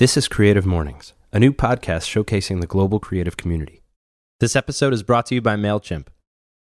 This 0.00 0.16
is 0.16 0.28
Creative 0.28 0.64
Mornings, 0.64 1.12
a 1.30 1.38
new 1.38 1.52
podcast 1.52 2.08
showcasing 2.08 2.62
the 2.62 2.66
global 2.66 2.98
creative 3.00 3.36
community. 3.36 3.82
This 4.38 4.56
episode 4.56 4.94
is 4.94 5.02
brought 5.02 5.26
to 5.26 5.34
you 5.34 5.42
by 5.42 5.56
MailChimp. 5.56 6.06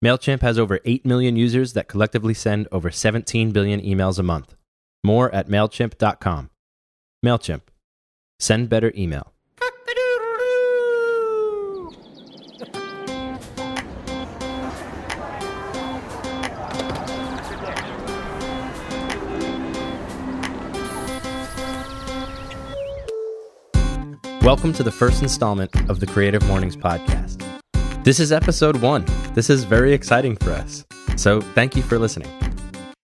MailChimp 0.05 0.41
has 0.41 0.59
over 0.59 0.81
8 0.85 1.07
million 1.07 1.37
users 1.37 1.75
that 1.75 1.87
collectively 1.87 2.35
send 2.35 2.67
over 2.73 2.91
17 2.91 3.53
billion 3.53 3.81
emails 3.81 4.19
a 4.19 4.25
month. 4.25 4.57
More 5.05 5.33
at 5.33 5.47
MailChimp.com. 5.47 6.51
MailChimp. 7.25 7.61
Send 8.41 8.69
better 8.69 8.93
email. 8.97 9.33
Welcome 24.43 24.73
to 24.73 24.83
the 24.83 24.91
first 24.91 25.23
installment 25.23 25.71
of 25.89 26.01
the 26.01 26.07
Creative 26.07 26.45
Mornings 26.49 26.77
podcast. 26.77 27.41
This 28.03 28.19
is 28.19 28.33
episode 28.33 28.79
one. 28.79 29.05
This 29.35 29.49
is 29.49 29.63
very 29.63 29.93
exciting 29.93 30.35
for 30.35 30.51
us. 30.51 30.85
So 31.15 31.41
thank 31.41 31.77
you 31.77 31.83
for 31.83 31.97
listening. 31.97 32.29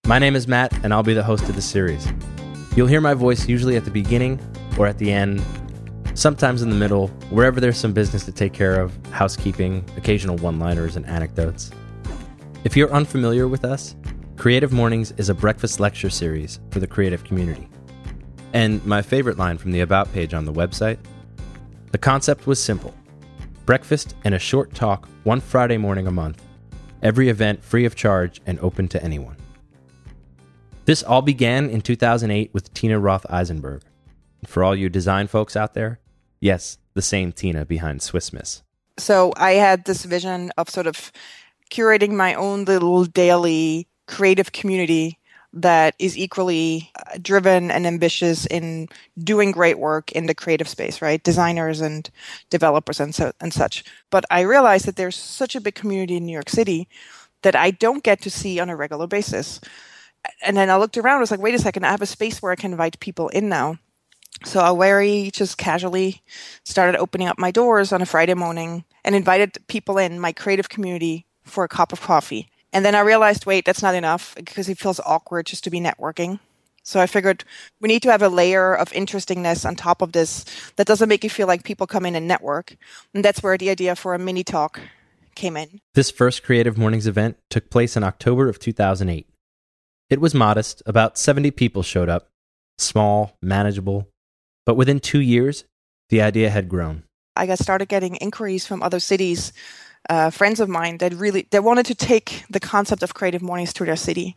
My 0.05 0.19
name 0.19 0.35
is 0.35 0.49
Matt, 0.49 0.73
and 0.83 0.93
I'll 0.93 1.01
be 1.01 1.13
the 1.13 1.23
host 1.23 1.47
of 1.47 1.55
the 1.55 1.61
series. 1.61 2.05
You'll 2.75 2.87
hear 2.87 2.99
my 2.99 3.13
voice 3.13 3.47
usually 3.47 3.77
at 3.77 3.85
the 3.85 3.89
beginning 3.89 4.37
or 4.77 4.85
at 4.85 4.97
the 4.97 5.13
end, 5.13 5.41
sometimes 6.13 6.61
in 6.61 6.69
the 6.69 6.75
middle, 6.75 7.07
wherever 7.29 7.61
there's 7.61 7.77
some 7.77 7.93
business 7.93 8.25
to 8.25 8.33
take 8.33 8.51
care 8.51 8.81
of, 8.81 8.93
housekeeping, 9.11 9.85
occasional 9.95 10.35
one 10.35 10.59
liners, 10.59 10.97
and 10.97 11.05
anecdotes. 11.05 11.71
If 12.65 12.75
you're 12.75 12.91
unfamiliar 12.91 13.47
with 13.47 13.63
us, 13.63 13.95
Creative 14.35 14.73
Mornings 14.73 15.13
is 15.13 15.29
a 15.29 15.33
breakfast 15.33 15.79
lecture 15.79 16.09
series 16.09 16.59
for 16.71 16.81
the 16.81 16.87
creative 16.87 17.23
community. 17.23 17.69
And 18.51 18.85
my 18.85 19.01
favorite 19.01 19.37
line 19.37 19.57
from 19.57 19.71
the 19.71 19.79
About 19.79 20.11
page 20.11 20.33
on 20.33 20.43
the 20.43 20.51
website 20.51 20.97
the 21.91 21.97
concept 21.97 22.47
was 22.47 22.61
simple 22.61 22.93
breakfast 23.65 24.15
and 24.23 24.33
a 24.33 24.39
short 24.39 24.73
talk 24.73 25.07
one 25.23 25.39
Friday 25.39 25.77
morning 25.77 26.07
a 26.07 26.11
month, 26.11 26.41
every 27.03 27.29
event 27.29 27.63
free 27.63 27.85
of 27.85 27.95
charge 27.95 28.41
and 28.47 28.59
open 28.61 28.87
to 28.87 29.03
anyone. 29.03 29.37
This 30.85 31.03
all 31.03 31.21
began 31.21 31.69
in 31.69 31.81
2008 31.81 32.51
with 32.51 32.73
Tina 32.73 32.97
Roth 32.97 33.27
Eisenberg. 33.29 33.83
For 34.47 34.63
all 34.63 34.75
you 34.75 34.89
design 34.89 35.27
folks 35.27 35.55
out 35.55 35.75
there, 35.75 35.99
yes, 36.39 36.79
the 36.95 37.03
same 37.03 37.31
Tina 37.31 37.63
behind 37.63 38.01
Swiss 38.01 38.33
Miss. 38.33 38.63
So 38.97 39.33
I 39.37 39.51
had 39.51 39.85
this 39.85 40.03
vision 40.03 40.51
of 40.57 40.67
sort 40.67 40.87
of 40.87 41.11
curating 41.69 42.13
my 42.13 42.33
own 42.33 42.65
little 42.65 43.05
daily 43.05 43.87
creative 44.07 44.51
community 44.51 45.18
that 45.53 45.95
is 45.97 46.17
equally 46.17 46.91
uh, 46.95 47.17
driven 47.21 47.71
and 47.71 47.87
ambitious 47.87 48.45
in 48.45 48.87
doing 49.17 49.51
great 49.51 49.79
work 49.79 50.11
in 50.11 50.27
the 50.27 50.35
creative 50.35 50.67
space, 50.67 51.01
right? 51.01 51.23
Designers 51.23 51.81
and 51.81 52.09
developers 52.49 52.99
and 52.99 53.15
so 53.15 53.31
and 53.41 53.51
such. 53.51 53.83
But 54.11 54.25
I 54.29 54.41
realized 54.41 54.85
that 54.85 54.95
there's 54.95 55.15
such 55.15 55.55
a 55.55 55.61
big 55.61 55.75
community 55.75 56.17
in 56.17 56.25
New 56.25 56.33
York 56.33 56.49
City 56.49 56.87
that 57.41 57.55
I 57.55 57.71
don't 57.71 58.03
get 58.03 58.21
to 58.21 58.29
see 58.29 58.59
on 58.59 58.69
a 58.69 58.75
regular 58.75 59.07
basis. 59.07 59.59
And 60.43 60.55
then 60.55 60.69
I 60.69 60.77
looked 60.77 60.97
around, 60.97 61.17
I 61.17 61.19
was 61.21 61.31
like, 61.31 61.39
wait 61.39 61.55
a 61.55 61.59
second, 61.59 61.85
I 61.85 61.91
have 61.91 62.01
a 62.01 62.05
space 62.05 62.41
where 62.41 62.51
I 62.51 62.55
can 62.55 62.71
invite 62.71 62.99
people 62.99 63.29
in 63.29 63.49
now. 63.49 63.77
So 64.45 64.61
I 64.61 64.77
very 64.77 65.31
just 65.33 65.57
casually 65.57 66.21
started 66.63 66.97
opening 66.99 67.27
up 67.27 67.39
my 67.39 67.51
doors 67.51 67.91
on 67.91 68.01
a 68.01 68.05
Friday 68.05 68.35
morning 68.35 68.85
and 69.03 69.15
invited 69.15 69.57
people 69.67 69.97
in 69.97 70.19
my 70.19 70.31
creative 70.31 70.69
community 70.69 71.25
for 71.43 71.63
a 71.63 71.69
cup 71.69 71.91
of 71.91 72.01
coffee 72.01 72.49
and 72.71 72.85
then 72.85 72.95
I 72.95 72.99
realized, 72.99 73.45
wait, 73.45 73.65
that's 73.65 73.81
not 73.81 73.95
enough 73.95 74.35
because 74.35 74.69
it 74.69 74.77
feels 74.77 74.99
awkward 75.05 75.47
just 75.47 75.63
to 75.63 75.69
be 75.69 75.79
networking. 75.79 76.39
So 76.83 76.99
I 76.99 77.07
figured 77.07 77.43
we 77.79 77.87
need 77.87 78.01
to 78.03 78.11
have 78.11 78.21
a 78.21 78.29
layer 78.29 78.73
of 78.73 78.91
interestingness 78.93 79.65
on 79.65 79.75
top 79.75 80.01
of 80.01 80.11
this 80.11 80.45
that 80.75 80.87
doesn't 80.87 81.09
make 81.09 81.23
you 81.23 81.29
feel 81.29 81.47
like 81.47 81.63
people 81.63 81.87
come 81.87 82.05
in 82.05 82.15
and 82.15 82.27
network. 82.27 82.75
And 83.13 83.23
that's 83.23 83.43
where 83.43 83.57
the 83.57 83.69
idea 83.69 83.95
for 83.95 84.13
a 84.13 84.19
mini 84.19 84.43
talk 84.43 84.79
came 85.35 85.55
in. 85.55 85.81
This 85.93 86.11
first 86.11 86.43
Creative 86.43 86.77
Mornings 86.77 87.07
event 87.07 87.37
took 87.49 87.69
place 87.69 87.95
in 87.95 88.03
October 88.03 88.49
of 88.49 88.59
2008. 88.59 89.27
It 90.09 90.21
was 90.21 90.33
modest, 90.33 90.81
about 90.85 91.17
70 91.17 91.51
people 91.51 91.83
showed 91.83 92.09
up, 92.09 92.29
small, 92.77 93.37
manageable, 93.41 94.07
but 94.65 94.75
within 94.75 94.99
two 94.99 95.21
years, 95.21 95.65
the 96.09 96.21
idea 96.21 96.49
had 96.49 96.69
grown. 96.69 97.03
I 97.35 97.45
got 97.45 97.59
started 97.59 97.87
getting 97.87 98.15
inquiries 98.15 98.65
from 98.65 98.81
other 98.81 98.99
cities 98.99 99.53
uh, 100.09 100.29
friends 100.29 100.59
of 100.59 100.69
mine 100.69 100.97
that 100.99 101.13
really 101.13 101.47
they 101.49 101.59
wanted 101.59 101.85
to 101.87 101.95
take 101.95 102.43
the 102.49 102.59
concept 102.59 103.03
of 103.03 103.13
creative 103.13 103.41
mornings 103.41 103.73
to 103.73 103.85
their 103.85 103.95
city. 103.95 104.35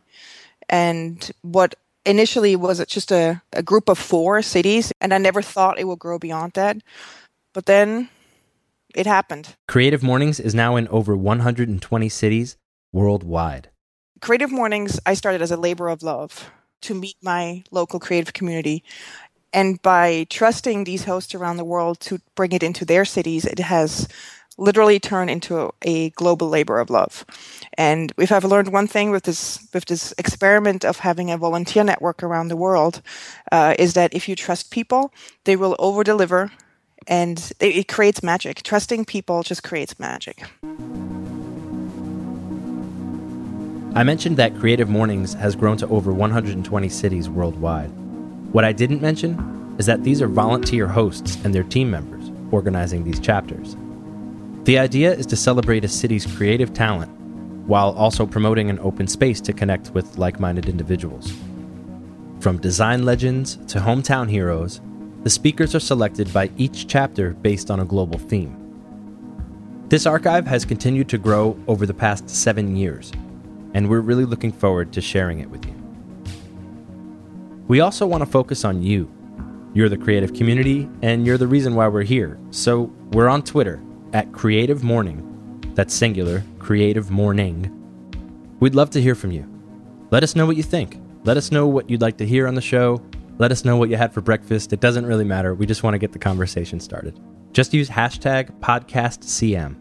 And 0.68 1.30
what 1.42 1.74
initially 2.04 2.56
was 2.56 2.84
just 2.86 3.12
a, 3.12 3.42
a 3.52 3.62
group 3.62 3.88
of 3.88 3.98
four 3.98 4.42
cities 4.42 4.92
and 5.00 5.14
i 5.14 5.18
never 5.18 5.40
thought 5.40 5.78
it 5.78 5.86
would 5.86 5.98
grow 5.98 6.18
beyond 6.18 6.52
that. 6.54 6.78
But 7.52 7.66
then 7.66 8.08
it 8.94 9.06
happened. 9.06 9.54
Creative 9.68 10.02
mornings 10.02 10.40
is 10.40 10.54
now 10.54 10.76
in 10.76 10.88
over 10.88 11.16
120 11.16 12.08
cities 12.08 12.56
worldwide. 12.92 13.70
Creative 14.20 14.50
mornings 14.50 14.98
i 15.06 15.14
started 15.14 15.42
as 15.42 15.50
a 15.50 15.56
labor 15.56 15.88
of 15.88 16.02
love 16.02 16.50
to 16.82 16.94
meet 16.94 17.16
my 17.22 17.62
local 17.70 18.00
creative 18.00 18.32
community. 18.32 18.82
And 19.54 19.80
by 19.82 20.26
trusting 20.30 20.84
these 20.84 21.04
hosts 21.04 21.34
around 21.34 21.58
the 21.58 21.64
world 21.64 22.00
to 22.00 22.20
bring 22.34 22.52
it 22.52 22.62
into 22.62 22.84
their 22.84 23.04
cities 23.04 23.44
it 23.44 23.60
has 23.60 24.08
literally 24.58 24.98
turn 25.00 25.28
into 25.28 25.72
a 25.82 26.10
global 26.10 26.48
labor 26.48 26.78
of 26.80 26.90
love. 26.90 27.24
And 27.78 28.12
if 28.18 28.32
I've 28.32 28.44
learned 28.44 28.68
one 28.68 28.86
thing 28.86 29.10
with 29.10 29.24
this 29.24 29.66
with 29.72 29.86
this 29.86 30.12
experiment 30.18 30.84
of 30.84 30.98
having 30.98 31.30
a 31.30 31.38
volunteer 31.38 31.84
network 31.84 32.22
around 32.22 32.48
the 32.48 32.56
world, 32.56 33.02
uh, 33.50 33.74
is 33.78 33.94
that 33.94 34.14
if 34.14 34.28
you 34.28 34.36
trust 34.36 34.70
people, 34.70 35.12
they 35.44 35.56
will 35.56 35.76
over 35.78 36.04
deliver, 36.04 36.52
and 37.06 37.52
it, 37.60 37.76
it 37.76 37.88
creates 37.88 38.22
magic. 38.22 38.62
Trusting 38.62 39.04
people 39.04 39.42
just 39.42 39.62
creates 39.62 39.98
magic. 39.98 40.42
I 43.94 44.04
mentioned 44.04 44.38
that 44.38 44.58
Creative 44.58 44.88
Mornings 44.88 45.34
has 45.34 45.54
grown 45.54 45.76
to 45.76 45.86
over 45.88 46.14
120 46.14 46.88
cities 46.88 47.28
worldwide. 47.28 47.90
What 48.52 48.64
I 48.64 48.72
didn't 48.72 49.02
mention 49.02 49.76
is 49.78 49.84
that 49.84 50.02
these 50.02 50.22
are 50.22 50.28
volunteer 50.28 50.86
hosts 50.86 51.36
and 51.44 51.54
their 51.54 51.62
team 51.62 51.90
members 51.90 52.30
organizing 52.50 53.04
these 53.04 53.20
chapters. 53.20 53.76
The 54.64 54.78
idea 54.78 55.12
is 55.12 55.26
to 55.26 55.36
celebrate 55.36 55.84
a 55.84 55.88
city's 55.88 56.24
creative 56.24 56.72
talent 56.72 57.10
while 57.66 57.90
also 57.94 58.24
promoting 58.24 58.70
an 58.70 58.78
open 58.78 59.08
space 59.08 59.40
to 59.40 59.52
connect 59.52 59.90
with 59.90 60.18
like 60.18 60.38
minded 60.38 60.68
individuals. 60.68 61.32
From 62.38 62.58
design 62.58 63.04
legends 63.04 63.56
to 63.66 63.80
hometown 63.80 64.30
heroes, 64.30 64.80
the 65.24 65.30
speakers 65.30 65.74
are 65.74 65.80
selected 65.80 66.32
by 66.32 66.48
each 66.58 66.86
chapter 66.86 67.32
based 67.32 67.72
on 67.72 67.80
a 67.80 67.84
global 67.84 68.20
theme. 68.20 68.56
This 69.88 70.06
archive 70.06 70.46
has 70.46 70.64
continued 70.64 71.08
to 71.08 71.18
grow 71.18 71.58
over 71.66 71.84
the 71.84 71.92
past 71.92 72.30
seven 72.30 72.76
years, 72.76 73.10
and 73.74 73.90
we're 73.90 74.00
really 74.00 74.24
looking 74.24 74.52
forward 74.52 74.92
to 74.92 75.00
sharing 75.00 75.40
it 75.40 75.50
with 75.50 75.66
you. 75.66 75.74
We 77.66 77.80
also 77.80 78.06
want 78.06 78.22
to 78.22 78.30
focus 78.30 78.64
on 78.64 78.80
you. 78.80 79.10
You're 79.74 79.88
the 79.88 79.98
creative 79.98 80.34
community, 80.34 80.88
and 81.02 81.26
you're 81.26 81.38
the 81.38 81.48
reason 81.48 81.74
why 81.74 81.88
we're 81.88 82.02
here. 82.02 82.38
So 82.52 82.92
we're 83.10 83.28
on 83.28 83.42
Twitter 83.42 83.82
at 84.12 84.32
Creative 84.32 84.82
Morning. 84.82 85.28
That's 85.74 85.94
singular, 85.94 86.42
Creative 86.58 87.10
Morning. 87.10 87.70
We'd 88.60 88.74
love 88.74 88.90
to 88.90 89.00
hear 89.00 89.14
from 89.14 89.32
you. 89.32 89.48
Let 90.10 90.22
us 90.22 90.36
know 90.36 90.46
what 90.46 90.56
you 90.56 90.62
think. 90.62 91.00
Let 91.24 91.36
us 91.36 91.50
know 91.50 91.66
what 91.66 91.88
you'd 91.88 92.02
like 92.02 92.18
to 92.18 92.26
hear 92.26 92.46
on 92.46 92.54
the 92.54 92.60
show. 92.60 93.02
Let 93.38 93.50
us 93.50 93.64
know 93.64 93.76
what 93.76 93.88
you 93.88 93.96
had 93.96 94.12
for 94.12 94.20
breakfast. 94.20 94.72
It 94.72 94.80
doesn't 94.80 95.06
really 95.06 95.24
matter. 95.24 95.54
We 95.54 95.66
just 95.66 95.82
want 95.82 95.94
to 95.94 95.98
get 95.98 96.12
the 96.12 96.18
conversation 96.18 96.78
started. 96.80 97.18
Just 97.52 97.72
use 97.72 97.88
hashtag 97.88 98.58
podcastcm. 98.60 99.76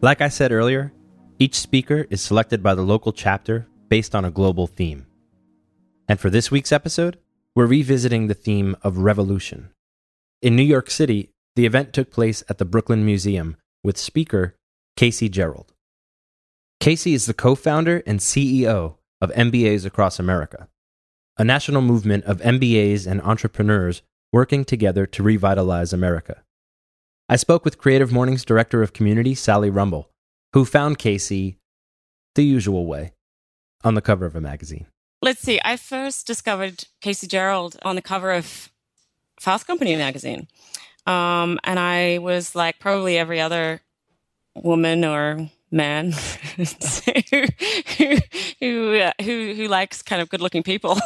Like 0.00 0.20
I 0.20 0.28
said 0.28 0.52
earlier, 0.52 0.92
each 1.38 1.54
speaker 1.56 2.06
is 2.10 2.22
selected 2.22 2.62
by 2.62 2.74
the 2.74 2.82
local 2.82 3.12
chapter 3.12 3.66
based 3.88 4.14
on 4.14 4.24
a 4.24 4.30
global 4.30 4.66
theme. 4.66 5.06
And 6.08 6.18
for 6.18 6.30
this 6.30 6.50
week's 6.50 6.72
episode, 6.72 7.18
we're 7.54 7.66
revisiting 7.66 8.26
the 8.26 8.34
theme 8.34 8.76
of 8.82 8.98
revolution. 8.98 9.70
In 10.42 10.56
New 10.56 10.62
York 10.62 10.90
City, 10.90 11.30
the 11.56 11.66
event 11.66 11.92
took 11.92 12.10
place 12.10 12.44
at 12.48 12.58
the 12.58 12.64
Brooklyn 12.64 13.04
Museum 13.04 13.56
with 13.82 13.96
speaker 13.96 14.54
Casey 14.96 15.28
Gerald. 15.28 15.72
Casey 16.78 17.14
is 17.14 17.26
the 17.26 17.34
co 17.34 17.54
founder 17.54 18.02
and 18.06 18.20
CEO 18.20 18.96
of 19.20 19.32
MBAs 19.32 19.86
Across 19.86 20.18
America, 20.18 20.68
a 21.38 21.44
national 21.44 21.82
movement 21.82 22.24
of 22.24 22.40
MBAs 22.40 23.06
and 23.06 23.22
entrepreneurs 23.22 24.02
working 24.32 24.64
together 24.64 25.06
to 25.06 25.22
revitalize 25.22 25.92
America. 25.92 26.42
I 27.28 27.36
spoke 27.36 27.64
with 27.64 27.78
Creative 27.78 28.12
Mornings 28.12 28.44
Director 28.44 28.82
of 28.82 28.92
Community, 28.92 29.34
Sally 29.34 29.70
Rumble, 29.70 30.10
who 30.52 30.64
found 30.64 30.98
Casey 30.98 31.58
the 32.34 32.44
usual 32.44 32.86
way 32.86 33.12
on 33.82 33.94
the 33.94 34.02
cover 34.02 34.26
of 34.26 34.36
a 34.36 34.40
magazine. 34.40 34.86
Let's 35.22 35.40
see. 35.40 35.58
I 35.64 35.78
first 35.78 36.26
discovered 36.26 36.84
Casey 37.00 37.26
Gerald 37.26 37.78
on 37.82 37.96
the 37.96 38.02
cover 38.02 38.32
of 38.32 38.70
Fast 39.40 39.66
Company 39.66 39.96
magazine. 39.96 40.48
Um, 41.06 41.58
and 41.64 41.78
I 41.78 42.18
was 42.18 42.54
like 42.54 42.78
probably 42.78 43.16
every 43.16 43.40
other 43.40 43.80
woman 44.54 45.04
or 45.04 45.50
man 45.70 46.12
who, 46.56 46.64
who, 48.60 49.02
who, 49.22 49.54
who 49.54 49.68
likes 49.68 50.02
kind 50.02 50.22
of 50.22 50.28
good 50.28 50.40
looking 50.40 50.62
people. 50.62 50.98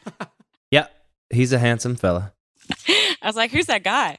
yeah, 0.70 0.86
he's 1.30 1.52
a 1.52 1.58
handsome 1.58 1.96
fella. 1.96 2.32
I 2.88 3.26
was 3.26 3.36
like, 3.36 3.50
who's 3.50 3.66
that 3.66 3.84
guy? 3.84 4.18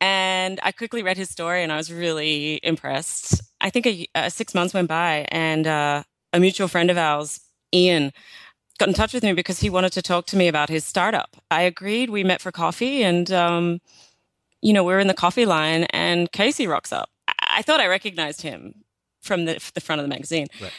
And 0.00 0.60
I 0.62 0.72
quickly 0.72 1.02
read 1.02 1.16
his 1.16 1.28
story 1.28 1.62
and 1.62 1.72
I 1.72 1.76
was 1.76 1.92
really 1.92 2.60
impressed. 2.62 3.42
I 3.60 3.70
think 3.70 3.86
a, 3.86 4.06
uh, 4.14 4.28
six 4.28 4.54
months 4.54 4.72
went 4.72 4.88
by 4.88 5.26
and 5.30 5.66
uh, 5.66 6.04
a 6.32 6.40
mutual 6.40 6.68
friend 6.68 6.90
of 6.90 6.96
ours, 6.96 7.40
Ian, 7.74 8.12
got 8.78 8.88
in 8.88 8.94
touch 8.94 9.12
with 9.12 9.24
me 9.24 9.32
because 9.32 9.58
he 9.58 9.70
wanted 9.70 9.92
to 9.92 10.02
talk 10.02 10.26
to 10.26 10.36
me 10.36 10.46
about 10.46 10.68
his 10.68 10.84
startup. 10.84 11.36
I 11.50 11.62
agreed. 11.62 12.10
We 12.10 12.22
met 12.22 12.40
for 12.40 12.52
coffee 12.52 13.02
and, 13.02 13.30
um, 13.32 13.80
you 14.62 14.72
know, 14.72 14.84
we 14.84 14.92
are 14.92 14.98
in 14.98 15.06
the 15.06 15.14
coffee 15.14 15.46
line 15.46 15.84
and 15.90 16.30
Casey 16.32 16.66
rocks 16.66 16.92
up. 16.92 17.10
I, 17.26 17.32
I 17.58 17.62
thought 17.62 17.80
I 17.80 17.86
recognized 17.86 18.42
him 18.42 18.84
from 19.22 19.44
the, 19.44 19.70
the 19.74 19.80
front 19.80 20.00
of 20.00 20.04
the 20.04 20.08
magazine. 20.08 20.46
Right. 20.60 20.72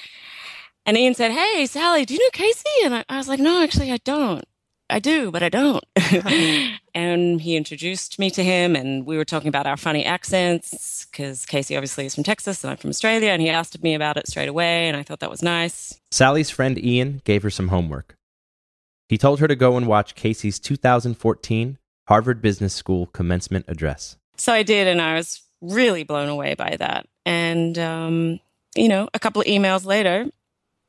And 0.85 0.97
Ian 0.97 1.13
said, 1.13 1.31
Hey, 1.31 1.65
Sally, 1.65 2.05
do 2.05 2.13
you 2.13 2.19
know 2.19 2.29
Casey? 2.31 2.69
And 2.83 2.95
I, 2.95 3.05
I 3.09 3.17
was 3.17 3.27
like, 3.27 3.39
No, 3.39 3.61
actually, 3.63 3.91
I 3.91 3.97
don't. 3.97 4.45
I 4.89 4.99
do, 4.99 5.29
but 5.29 5.43
I 5.43 5.49
don't. 5.49 5.83
and 6.95 7.39
he 7.39 7.55
introduced 7.55 8.17
me 8.17 8.31
to 8.31 8.43
him, 8.43 8.75
and 8.75 9.05
we 9.05 9.17
were 9.17 9.25
talking 9.25 9.47
about 9.47 9.67
our 9.67 9.77
funny 9.77 10.03
accents 10.03 11.05
because 11.05 11.45
Casey 11.45 11.75
obviously 11.75 12.07
is 12.07 12.15
from 12.15 12.23
Texas 12.23 12.63
and 12.63 12.71
I'm 12.71 12.77
from 12.77 12.89
Australia, 12.89 13.29
and 13.29 13.41
he 13.41 13.49
asked 13.49 13.81
me 13.83 13.93
about 13.93 14.17
it 14.17 14.27
straight 14.27 14.49
away, 14.49 14.87
and 14.87 14.97
I 14.97 15.03
thought 15.03 15.19
that 15.19 15.29
was 15.29 15.43
nice. 15.43 15.99
Sally's 16.11 16.49
friend 16.49 16.83
Ian 16.83 17.21
gave 17.23 17.43
her 17.43 17.51
some 17.51 17.67
homework. 17.67 18.15
He 19.07 19.17
told 19.17 19.39
her 19.39 19.47
to 19.47 19.55
go 19.55 19.77
and 19.77 19.85
watch 19.87 20.15
Casey's 20.15 20.59
2014 20.59 21.77
Harvard 22.09 22.41
Business 22.41 22.73
School 22.73 23.05
commencement 23.05 23.65
address. 23.67 24.17
So 24.35 24.51
I 24.51 24.63
did, 24.63 24.87
and 24.87 24.99
I 24.99 25.13
was 25.13 25.43
really 25.61 26.03
blown 26.03 26.27
away 26.27 26.55
by 26.55 26.75
that. 26.79 27.07
And, 27.23 27.77
um, 27.77 28.39
you 28.75 28.89
know, 28.89 29.07
a 29.13 29.19
couple 29.19 29.41
of 29.41 29.47
emails 29.47 29.85
later, 29.85 30.25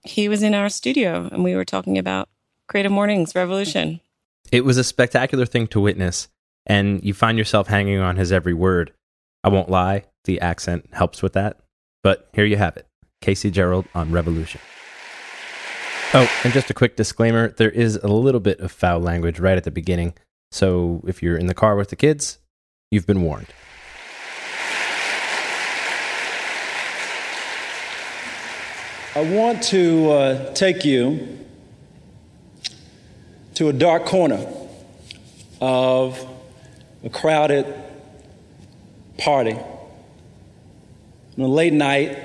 he 0.02 0.30
was 0.30 0.42
in 0.42 0.54
our 0.54 0.70
studio 0.70 1.28
and 1.30 1.44
we 1.44 1.54
were 1.54 1.66
talking 1.66 1.98
about 1.98 2.30
Creative 2.68 2.90
Mornings 2.90 3.34
Revolution. 3.34 4.00
It 4.50 4.64
was 4.64 4.78
a 4.78 4.84
spectacular 4.84 5.44
thing 5.44 5.66
to 5.68 5.80
witness, 5.80 6.28
and 6.64 7.04
you 7.04 7.12
find 7.12 7.36
yourself 7.36 7.66
hanging 7.66 7.98
on 7.98 8.16
his 8.16 8.32
every 8.32 8.54
word. 8.54 8.94
I 9.44 9.50
won't 9.50 9.68
lie, 9.68 10.04
the 10.24 10.40
accent 10.40 10.88
helps 10.92 11.22
with 11.22 11.34
that. 11.34 11.60
But 12.02 12.30
here 12.32 12.46
you 12.46 12.56
have 12.56 12.78
it 12.78 12.86
Casey 13.20 13.50
Gerald 13.50 13.84
on 13.94 14.10
Revolution. 14.10 14.62
Oh, 16.14 16.30
and 16.44 16.52
just 16.54 16.70
a 16.70 16.74
quick 16.74 16.96
disclaimer 16.96 17.50
there 17.50 17.70
is 17.70 17.96
a 17.96 18.08
little 18.08 18.40
bit 18.40 18.58
of 18.60 18.72
foul 18.72 19.00
language 19.00 19.38
right 19.38 19.58
at 19.58 19.64
the 19.64 19.70
beginning. 19.70 20.14
So 20.50 21.02
if 21.06 21.22
you're 21.22 21.36
in 21.36 21.46
the 21.46 21.54
car 21.54 21.76
with 21.76 21.90
the 21.90 21.96
kids, 21.96 22.38
you've 22.90 23.06
been 23.06 23.22
warned. 23.22 23.46
I 29.14 29.22
want 29.22 29.62
to 29.64 30.10
uh, 30.10 30.54
take 30.54 30.84
you 30.84 31.38
to 33.54 33.68
a 33.68 33.72
dark 33.72 34.06
corner 34.06 34.46
of 35.60 36.18
a 37.04 37.10
crowded 37.10 37.66
party. 39.18 39.52
On 41.36 41.44
a 41.44 41.46
late 41.46 41.72
night, 41.72 42.18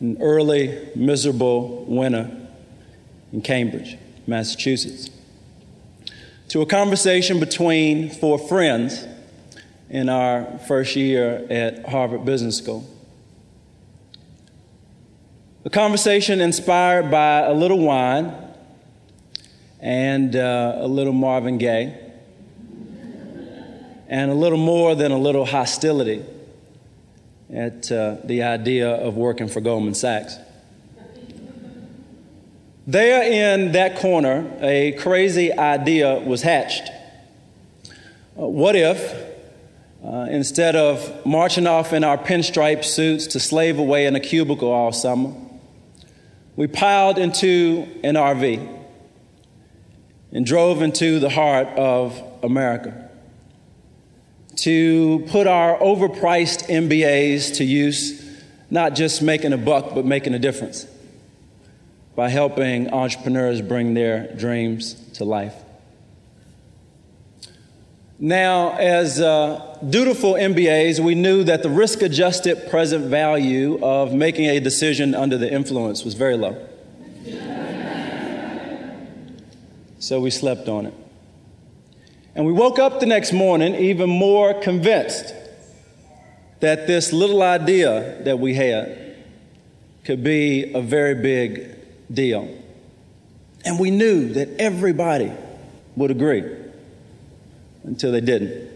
an 0.00 0.16
early, 0.20 0.90
miserable 0.94 1.84
winter 1.84 2.30
in 3.32 3.42
Cambridge, 3.42 3.98
Massachusetts, 4.26 5.10
to 6.50 6.62
a 6.62 6.66
conversation 6.66 7.38
between 7.38 8.10
four 8.10 8.36
friends 8.36 9.06
in 9.88 10.08
our 10.08 10.58
first 10.66 10.96
year 10.96 11.46
at 11.48 11.88
Harvard 11.88 12.24
Business 12.24 12.58
School. 12.58 12.84
A 15.64 15.70
conversation 15.70 16.40
inspired 16.40 17.08
by 17.08 17.42
a 17.42 17.52
little 17.52 17.78
wine 17.78 18.34
and 19.78 20.34
uh, 20.34 20.74
a 20.78 20.88
little 20.88 21.12
Marvin 21.12 21.56
Gaye 21.56 21.96
and 24.08 24.32
a 24.32 24.34
little 24.34 24.58
more 24.58 24.96
than 24.96 25.12
a 25.12 25.18
little 25.18 25.44
hostility 25.44 26.24
at 27.54 27.92
uh, 27.92 28.16
the 28.24 28.42
idea 28.42 28.90
of 28.90 29.16
working 29.16 29.46
for 29.46 29.60
Goldman 29.60 29.94
Sachs. 29.94 30.34
There 32.90 33.22
in 33.22 33.70
that 33.70 33.98
corner, 33.98 34.50
a 34.60 34.90
crazy 34.98 35.52
idea 35.52 36.18
was 36.18 36.42
hatched. 36.42 36.90
Uh, 38.36 38.48
what 38.48 38.74
if, 38.74 39.14
uh, 40.04 40.26
instead 40.28 40.74
of 40.74 41.24
marching 41.24 41.68
off 41.68 41.92
in 41.92 42.02
our 42.02 42.18
pinstripe 42.18 42.84
suits 42.84 43.28
to 43.28 43.38
slave 43.38 43.78
away 43.78 44.06
in 44.06 44.16
a 44.16 44.20
cubicle 44.20 44.72
all 44.72 44.90
summer, 44.90 45.32
we 46.56 46.66
piled 46.66 47.16
into 47.16 47.86
an 48.02 48.16
RV 48.16 48.82
and 50.32 50.44
drove 50.44 50.82
into 50.82 51.20
the 51.20 51.30
heart 51.30 51.68
of 51.76 52.20
America 52.42 53.08
to 54.56 55.24
put 55.28 55.46
our 55.46 55.78
overpriced 55.78 56.68
MBAs 56.68 57.54
to 57.58 57.64
use, 57.64 58.20
not 58.68 58.96
just 58.96 59.22
making 59.22 59.52
a 59.52 59.58
buck, 59.58 59.94
but 59.94 60.04
making 60.04 60.34
a 60.34 60.40
difference 60.40 60.88
by 62.20 62.28
helping 62.28 62.92
entrepreneurs 62.92 63.62
bring 63.62 63.94
their 63.94 64.30
dreams 64.36 64.92
to 65.14 65.24
life. 65.24 65.54
Now, 68.18 68.76
as 68.76 69.18
uh, 69.18 69.78
dutiful 69.88 70.34
MBAs, 70.34 71.00
we 71.00 71.14
knew 71.14 71.44
that 71.44 71.62
the 71.62 71.70
risk 71.70 72.02
adjusted 72.02 72.68
present 72.68 73.06
value 73.06 73.82
of 73.82 74.12
making 74.12 74.50
a 74.50 74.60
decision 74.60 75.14
under 75.14 75.38
the 75.38 75.50
influence 75.50 76.04
was 76.04 76.12
very 76.12 76.36
low. 76.36 76.62
so 79.98 80.20
we 80.20 80.28
slept 80.28 80.68
on 80.68 80.84
it. 80.84 80.94
And 82.34 82.44
we 82.44 82.52
woke 82.52 82.78
up 82.78 83.00
the 83.00 83.06
next 83.06 83.32
morning 83.32 83.74
even 83.76 84.10
more 84.10 84.60
convinced 84.60 85.32
that 86.60 86.86
this 86.86 87.14
little 87.14 87.42
idea 87.42 88.22
that 88.24 88.38
we 88.38 88.52
had 88.52 89.16
could 90.04 90.22
be 90.22 90.70
a 90.74 90.82
very 90.82 91.14
big 91.14 91.79
deal. 92.12 92.48
And 93.64 93.78
we 93.78 93.90
knew 93.90 94.32
that 94.34 94.48
everybody 94.58 95.32
would 95.96 96.10
agree 96.10 96.44
until 97.84 98.12
they 98.12 98.20
didn't. 98.20 98.70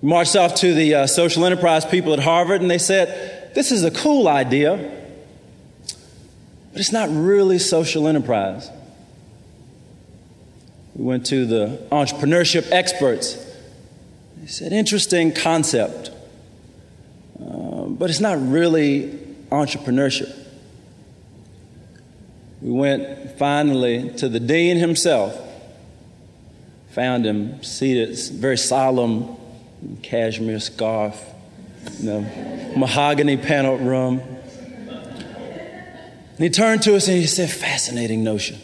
We 0.00 0.08
marched 0.08 0.36
off 0.36 0.54
to 0.56 0.74
the 0.74 0.94
uh, 0.94 1.06
social 1.06 1.44
enterprise 1.44 1.84
people 1.84 2.12
at 2.12 2.18
Harvard, 2.18 2.60
and 2.60 2.70
they 2.70 2.78
said, 2.78 3.54
This 3.54 3.72
is 3.72 3.84
a 3.84 3.90
cool 3.90 4.28
idea, 4.28 4.76
but 6.72 6.80
it's 6.80 6.92
not 6.92 7.08
really 7.10 7.58
social 7.58 8.08
enterprise. 8.08 8.70
We 10.94 11.04
went 11.04 11.26
to 11.26 11.44
the 11.46 11.86
entrepreneurship 11.90 12.70
experts. 12.70 13.34
They 14.36 14.46
said, 14.46 14.72
Interesting 14.72 15.32
concept, 15.32 16.10
uh, 17.40 17.86
but 17.86 18.10
it's 18.10 18.20
not 18.20 18.38
really 18.40 19.18
entrepreneurship. 19.50 20.43
We 22.64 22.72
went 22.72 23.38
finally 23.38 24.08
to 24.16 24.28
the 24.28 24.40
dean 24.40 24.78
himself 24.78 25.38
found 26.94 27.26
him 27.26 27.62
seated, 27.62 28.16
very 28.34 28.56
solemn, 28.56 29.36
cashmere 30.02 30.60
scarf, 30.60 31.22
you 31.98 32.24
mahogany 32.74 33.36
paneled 33.36 33.80
room. 33.82 34.20
And 36.36 36.38
he 36.38 36.48
turned 36.48 36.82
to 36.82 36.96
us 36.96 37.06
and 37.06 37.18
he 37.18 37.26
said, 37.26 37.50
Fascinating 37.50 38.24
notion. 38.24 38.58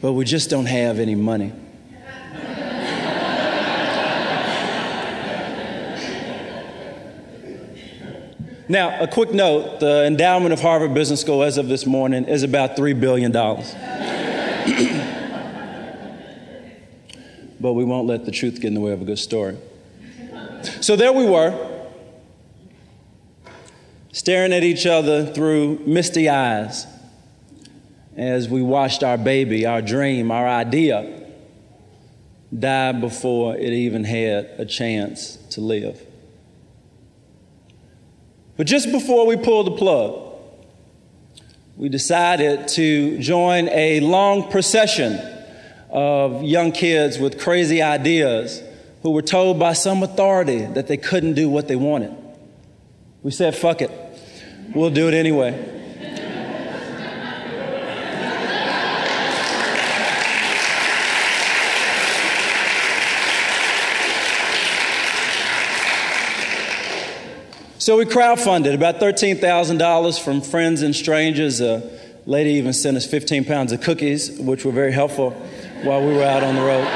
But 0.00 0.12
we 0.12 0.24
just 0.24 0.48
don't 0.48 0.66
have 0.66 1.00
any 1.00 1.14
money. 1.14 1.52
Now, 8.68 9.00
a 9.00 9.08
quick 9.08 9.32
note 9.32 9.80
the 9.80 10.06
endowment 10.06 10.52
of 10.52 10.60
Harvard 10.60 10.94
Business 10.94 11.20
School 11.20 11.42
as 11.42 11.58
of 11.58 11.66
this 11.66 11.84
morning 11.84 12.26
is 12.26 12.44
about 12.44 12.76
$3 12.76 12.98
billion. 12.98 13.32
but 17.60 17.72
we 17.72 17.84
won't 17.84 18.06
let 18.06 18.24
the 18.24 18.30
truth 18.30 18.56
get 18.56 18.68
in 18.68 18.74
the 18.74 18.80
way 18.80 18.92
of 18.92 19.02
a 19.02 19.04
good 19.04 19.18
story. 19.18 19.56
So 20.80 20.94
there 20.94 21.12
we 21.12 21.26
were, 21.26 21.70
staring 24.12 24.52
at 24.52 24.62
each 24.62 24.86
other 24.86 25.26
through 25.26 25.80
misty 25.80 26.28
eyes 26.28 26.86
as 28.16 28.48
we 28.48 28.62
watched 28.62 29.02
our 29.02 29.18
baby, 29.18 29.66
our 29.66 29.82
dream, 29.82 30.30
our 30.30 30.46
idea 30.46 31.26
die 32.56 32.92
before 32.92 33.56
it 33.56 33.72
even 33.72 34.04
had 34.04 34.44
a 34.58 34.64
chance 34.64 35.36
to 35.50 35.60
live. 35.60 36.00
But 38.56 38.66
just 38.66 38.92
before 38.92 39.26
we 39.26 39.36
pulled 39.36 39.66
the 39.66 39.72
plug, 39.72 40.30
we 41.76 41.88
decided 41.88 42.68
to 42.68 43.18
join 43.18 43.68
a 43.68 44.00
long 44.00 44.50
procession 44.50 45.18
of 45.90 46.42
young 46.42 46.72
kids 46.72 47.18
with 47.18 47.40
crazy 47.40 47.82
ideas 47.82 48.62
who 49.02 49.10
were 49.10 49.22
told 49.22 49.58
by 49.58 49.72
some 49.72 50.02
authority 50.02 50.64
that 50.64 50.86
they 50.86 50.96
couldn't 50.96 51.34
do 51.34 51.48
what 51.48 51.68
they 51.68 51.76
wanted. 51.76 52.14
We 53.22 53.30
said, 53.30 53.54
fuck 53.56 53.82
it, 53.82 53.90
we'll 54.74 54.90
do 54.90 55.08
it 55.08 55.14
anyway. 55.14 55.81
So 67.82 67.96
we 67.96 68.04
crowdfunded 68.04 68.74
about 68.74 69.00
$13,000 69.00 70.20
from 70.20 70.40
friends 70.40 70.82
and 70.82 70.94
strangers. 70.94 71.60
A 71.60 71.82
lady 72.26 72.50
even 72.50 72.72
sent 72.72 72.96
us 72.96 73.04
15 73.04 73.44
pounds 73.44 73.72
of 73.72 73.80
cookies, 73.80 74.38
which 74.38 74.64
were 74.64 74.70
very 74.70 74.92
helpful 74.92 75.30
while 75.82 76.00
we 76.06 76.14
were 76.14 76.22
out 76.22 76.44
on 76.44 76.54
the 76.54 76.60
road. 76.60 76.86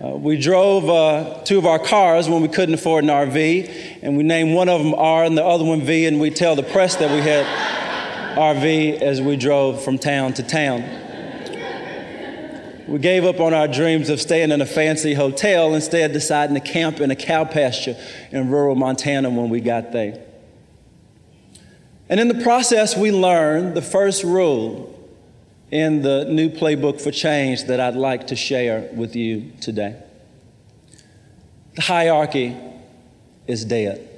Uh, 0.00 0.06
uh, 0.06 0.16
we 0.16 0.38
drove 0.38 0.88
uh, 0.88 1.44
two 1.44 1.58
of 1.58 1.66
our 1.66 1.78
cars 1.78 2.30
when 2.30 2.40
we 2.40 2.48
couldn't 2.48 2.74
afford 2.74 3.04
an 3.04 3.10
RV, 3.10 3.98
and 4.00 4.16
we 4.16 4.22
named 4.22 4.54
one 4.54 4.70
of 4.70 4.82
them 4.82 4.94
R 4.94 5.24
and 5.24 5.36
the 5.36 5.44
other 5.44 5.64
one 5.66 5.82
V, 5.82 6.06
and 6.06 6.18
we 6.18 6.30
tell 6.30 6.56
the 6.56 6.62
press 6.62 6.96
that 6.96 7.10
we 7.10 7.20
had 7.20 7.44
RV 8.38 9.02
as 9.02 9.20
we 9.20 9.36
drove 9.36 9.84
from 9.84 9.98
town 9.98 10.32
to 10.32 10.42
town. 10.42 11.01
We 12.88 12.98
gave 12.98 13.24
up 13.24 13.40
on 13.40 13.54
our 13.54 13.68
dreams 13.68 14.08
of 14.08 14.20
staying 14.20 14.50
in 14.50 14.60
a 14.60 14.66
fancy 14.66 15.14
hotel, 15.14 15.74
instead, 15.74 16.12
deciding 16.12 16.54
to 16.54 16.60
camp 16.60 17.00
in 17.00 17.10
a 17.10 17.16
cow 17.16 17.44
pasture 17.44 17.96
in 18.30 18.50
rural 18.50 18.74
Montana 18.74 19.30
when 19.30 19.50
we 19.50 19.60
got 19.60 19.92
there. 19.92 20.22
And 22.08 22.20
in 22.20 22.28
the 22.28 22.42
process, 22.42 22.96
we 22.96 23.12
learned 23.12 23.74
the 23.74 23.82
first 23.82 24.24
rule 24.24 24.88
in 25.70 26.02
the 26.02 26.26
new 26.26 26.50
playbook 26.50 27.00
for 27.00 27.10
change 27.10 27.64
that 27.64 27.80
I'd 27.80 27.94
like 27.94 28.26
to 28.26 28.36
share 28.36 28.90
with 28.92 29.16
you 29.16 29.52
today. 29.60 30.02
The 31.74 31.82
hierarchy 31.82 32.54
is 33.46 33.64
dead. 33.64 34.11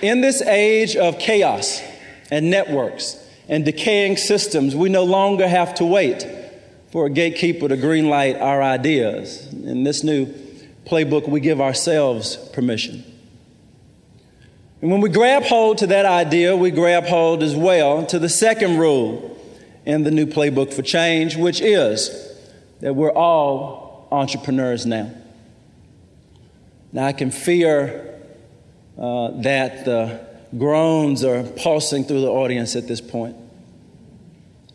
In 0.00 0.20
this 0.20 0.40
age 0.42 0.94
of 0.96 1.18
chaos 1.18 1.82
and 2.30 2.50
networks 2.50 3.16
and 3.48 3.64
decaying 3.64 4.16
systems, 4.16 4.76
we 4.76 4.88
no 4.88 5.04
longer 5.04 5.48
have 5.48 5.74
to 5.76 5.84
wait 5.84 6.26
for 6.92 7.06
a 7.06 7.10
gatekeeper 7.10 7.68
to 7.68 7.76
greenlight 7.76 8.40
our 8.40 8.62
ideas. 8.62 9.52
In 9.52 9.82
this 9.82 10.04
new 10.04 10.26
playbook, 10.86 11.28
we 11.28 11.40
give 11.40 11.60
ourselves 11.60 12.36
permission. 12.52 13.04
And 14.80 14.90
when 14.92 15.00
we 15.00 15.08
grab 15.08 15.42
hold 15.42 15.78
to 15.78 15.88
that 15.88 16.06
idea, 16.06 16.56
we 16.56 16.70
grab 16.70 17.04
hold 17.04 17.42
as 17.42 17.56
well 17.56 18.06
to 18.06 18.18
the 18.18 18.28
second 18.28 18.78
rule 18.78 19.36
in 19.84 20.04
the 20.04 20.10
new 20.12 20.26
playbook 20.26 20.72
for 20.72 20.82
change, 20.82 21.36
which 21.36 21.60
is 21.60 22.10
that 22.80 22.94
we're 22.94 23.12
all 23.12 24.06
entrepreneurs 24.12 24.86
now. 24.86 25.10
Now, 26.92 27.06
I 27.06 27.12
can 27.12 27.30
fear 27.30 28.07
uh, 28.98 29.30
that 29.42 29.84
the 29.84 30.26
groans 30.56 31.24
are 31.24 31.42
pulsing 31.42 32.04
through 32.04 32.20
the 32.20 32.30
audience 32.30 32.74
at 32.76 32.88
this 32.88 33.00
point. 33.00 33.36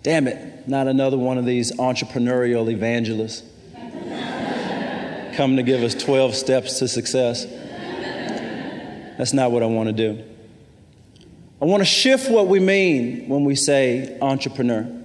Damn 0.02 0.28
it, 0.28 0.68
not 0.68 0.88
another 0.88 1.18
one 1.18 1.38
of 1.38 1.46
these 1.46 1.72
entrepreneurial 1.74 2.72
evangelists 2.72 3.44
come 5.36 5.56
to 5.58 5.64
give 5.64 5.84
us 5.84 5.96
12 5.96 6.36
steps 6.36 6.80
to 6.80 6.88
success. 6.88 7.46
That's 9.18 9.34
not 9.34 9.52
what 9.52 9.64
I 9.64 9.66
want 9.66 9.88
to 9.88 9.94
do. 9.94 10.24
I 11.62 11.66
want 11.66 11.82
to 11.82 11.86
shift 11.86 12.30
what 12.30 12.48
we 12.48 12.60
mean 12.60 13.30
when 13.30 13.46
we 13.46 13.56
say 13.56 14.18
entrepreneur. 14.22 15.02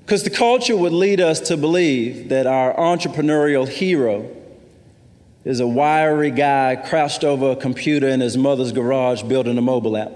Because 0.00 0.22
the 0.22 0.30
culture 0.30 0.76
would 0.76 0.92
lead 0.92 1.20
us 1.20 1.40
to 1.40 1.56
believe 1.56 2.28
that 2.28 2.46
our 2.46 2.74
entrepreneurial 2.74 3.68
hero 3.68 4.28
is 5.44 5.60
a 5.60 5.66
wiry 5.66 6.30
guy 6.30 6.76
crouched 6.76 7.22
over 7.22 7.50
a 7.50 7.56
computer 7.56 8.08
in 8.08 8.20
his 8.20 8.36
mother's 8.36 8.72
garage 8.72 9.22
building 9.22 9.58
a 9.58 9.62
mobile 9.62 9.96
app. 9.96 10.12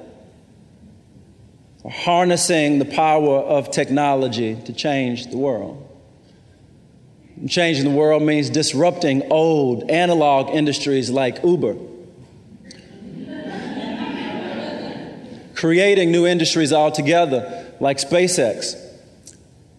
Harnessing 1.88 2.78
the 2.78 2.84
power 2.84 3.38
of 3.38 3.70
technology 3.70 4.56
to 4.64 4.72
change 4.72 5.30
the 5.30 5.36
world. 5.36 5.84
And 7.36 7.48
changing 7.48 7.84
the 7.84 7.90
world 7.90 8.22
means 8.22 8.50
disrupting 8.50 9.30
old 9.30 9.90
analog 9.90 10.54
industries 10.54 11.10
like 11.10 11.42
Uber. 11.44 11.76
Creating 15.54 16.10
new 16.10 16.26
industries 16.26 16.72
altogether 16.72 17.66
like 17.80 17.98
SpaceX. 17.98 18.84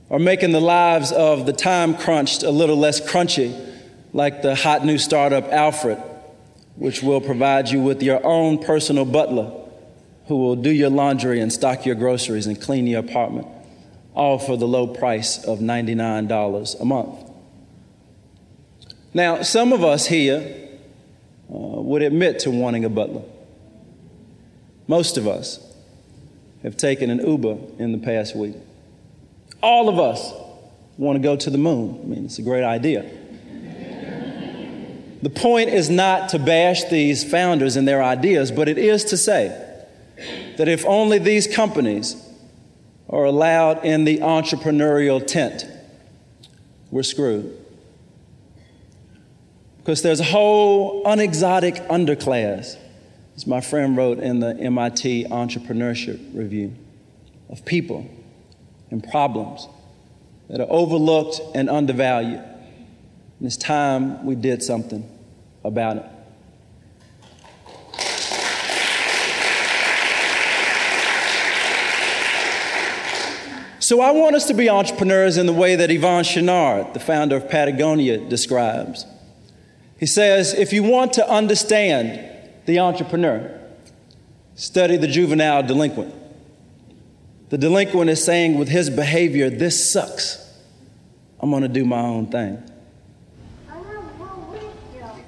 Or 0.09 0.19
making 0.19 0.51
the 0.51 0.61
lives 0.61 1.11
of 1.11 1.45
the 1.45 1.53
time 1.53 1.95
crunched 1.95 2.43
a 2.43 2.51
little 2.51 2.77
less 2.77 3.01
crunchy 3.01 3.68
like 4.13 4.41
the 4.41 4.55
hot 4.55 4.85
new 4.85 4.97
startup 4.97 5.45
Alfred, 5.51 5.97
which 6.75 7.03
will 7.03 7.21
provide 7.21 7.69
you 7.69 7.81
with 7.81 8.01
your 8.01 8.25
own 8.25 8.57
personal 8.57 9.05
butler 9.05 9.51
who 10.27 10.37
will 10.37 10.55
do 10.55 10.69
your 10.69 10.89
laundry 10.89 11.41
and 11.41 11.51
stock 11.51 11.85
your 11.85 11.95
groceries 11.95 12.45
and 12.45 12.61
clean 12.61 12.85
your 12.85 12.99
apartment, 12.99 13.47
all 14.13 14.37
for 14.37 14.57
the 14.57 14.67
low 14.67 14.87
price 14.87 15.43
of 15.43 15.59
$99 15.59 16.79
a 16.79 16.85
month. 16.85 17.29
Now, 19.13 19.41
some 19.41 19.73
of 19.73 19.83
us 19.83 20.05
here 20.05 20.69
uh, 21.51 21.57
would 21.57 22.03
admit 22.03 22.39
to 22.39 22.51
wanting 22.51 22.85
a 22.85 22.89
butler. 22.89 23.23
Most 24.87 25.17
of 25.17 25.27
us 25.27 25.59
have 26.61 26.77
taken 26.77 27.09
an 27.09 27.25
Uber 27.25 27.57
in 27.79 27.91
the 27.91 27.97
past 27.97 28.35
week. 28.35 28.55
All 29.63 29.89
of 29.89 29.99
us 29.99 30.31
want 30.97 31.15
to 31.15 31.23
go 31.23 31.35
to 31.35 31.49
the 31.49 31.57
moon. 31.57 31.99
I 32.03 32.05
mean, 32.05 32.25
it's 32.25 32.37
a 32.37 32.43
great 32.43 32.63
idea. 32.63 33.09
The 35.21 35.29
point 35.29 35.69
is 35.69 35.89
not 35.89 36.29
to 36.29 36.39
bash 36.39 36.85
these 36.85 37.29
founders 37.29 37.75
and 37.75 37.87
their 37.87 38.01
ideas, 38.01 38.51
but 38.51 38.69
it 38.69 38.77
is 38.77 39.03
to 39.05 39.17
say 39.17 39.47
that 40.57 40.67
if 40.67 40.85
only 40.85 41.19
these 41.19 41.47
companies 41.47 42.15
are 43.09 43.25
allowed 43.25 43.83
in 43.83 44.05
the 44.05 44.19
entrepreneurial 44.19 45.25
tent, 45.25 45.65
we're 46.91 47.03
screwed. 47.03 47.55
Because 49.79 50.01
there's 50.01 50.19
a 50.19 50.25
whole 50.25 51.03
unexotic 51.05 51.75
underclass, 51.89 52.77
as 53.35 53.47
my 53.47 53.59
friend 53.59 53.97
wrote 53.97 54.19
in 54.19 54.39
the 54.39 54.55
MIT 54.57 55.25
Entrepreneurship 55.25 56.19
Review, 56.33 56.75
of 57.49 57.65
people 57.65 58.07
and 58.91 59.03
problems 59.03 59.67
that 60.49 60.61
are 60.61 60.67
overlooked 60.69 61.41
and 61.55 61.69
undervalued. 61.69 62.43
And 63.39 63.47
it's 63.47 63.57
time 63.57 64.25
we 64.25 64.35
did 64.35 64.61
something 64.61 65.09
about 65.63 65.97
it. 65.97 66.05
So 73.79 74.01
I 74.01 74.11
want 74.11 74.35
us 74.35 74.45
to 74.45 74.53
be 74.53 74.69
entrepreneurs 74.69 75.37
in 75.37 75.47
the 75.47 75.53
way 75.53 75.75
that 75.75 75.89
Yvon 75.89 76.21
Chouinard, 76.21 76.93
the 76.93 76.99
founder 76.99 77.37
of 77.37 77.49
Patagonia, 77.49 78.19
describes. 78.19 79.05
He 79.97 80.05
says, 80.05 80.53
if 80.53 80.71
you 80.71 80.83
want 80.83 81.13
to 81.13 81.27
understand 81.27 82.51
the 82.67 82.77
entrepreneur, 82.77 83.59
study 84.53 84.95
the 84.97 85.07
juvenile 85.07 85.63
delinquent. 85.63 86.13
The 87.49 87.57
delinquent 87.57 88.11
is 88.11 88.23
saying 88.23 88.59
with 88.59 88.69
his 88.69 88.91
behavior, 88.91 89.49
this 89.49 89.91
sucks. 89.91 90.45
I'm 91.39 91.49
going 91.49 91.63
to 91.63 91.67
do 91.67 91.83
my 91.83 92.01
own 92.01 92.27
thing. 92.27 92.68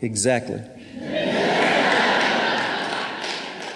Exactly. 0.01 0.62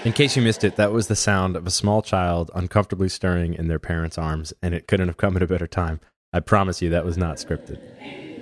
In 0.04 0.14
case 0.14 0.36
you 0.36 0.42
missed 0.44 0.64
it, 0.64 0.76
that 0.76 0.92
was 0.92 1.08
the 1.08 1.16
sound 1.16 1.56
of 1.56 1.66
a 1.66 1.72
small 1.72 2.04
child 2.04 2.52
uncomfortably 2.54 3.10
stirring 3.10 3.56
in 3.56 3.68
their 3.68 3.80
parents' 3.80 4.20
arms, 4.20 4.54
and 4.62 4.76
it 4.76 4.88
couldn't 4.88 5.08
have 5.08 5.18
come 5.18 5.36
at 5.36 5.42
a 5.42 5.48
better 5.48 5.66
time. 5.66 6.00
I 6.32 6.42
promise 6.42 6.82
you 6.82 6.92
that 6.92 7.06
was 7.06 7.18
not 7.18 7.38
scripted. 7.38 7.80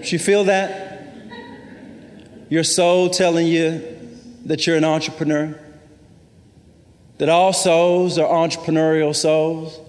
Do 0.04 0.10
you 0.10 0.20
feel 0.20 0.44
that? 0.44 0.92
Your 2.50 2.66
soul 2.66 3.10
telling 3.10 3.48
you 3.48 3.82
that 4.46 4.68
you're 4.68 4.76
an 4.76 4.84
entrepreneur? 4.84 5.58
That 7.20 7.30
all 7.30 7.54
souls 7.54 8.18
are 8.18 8.28
entrepreneurial 8.28 9.16
souls? 9.16 9.80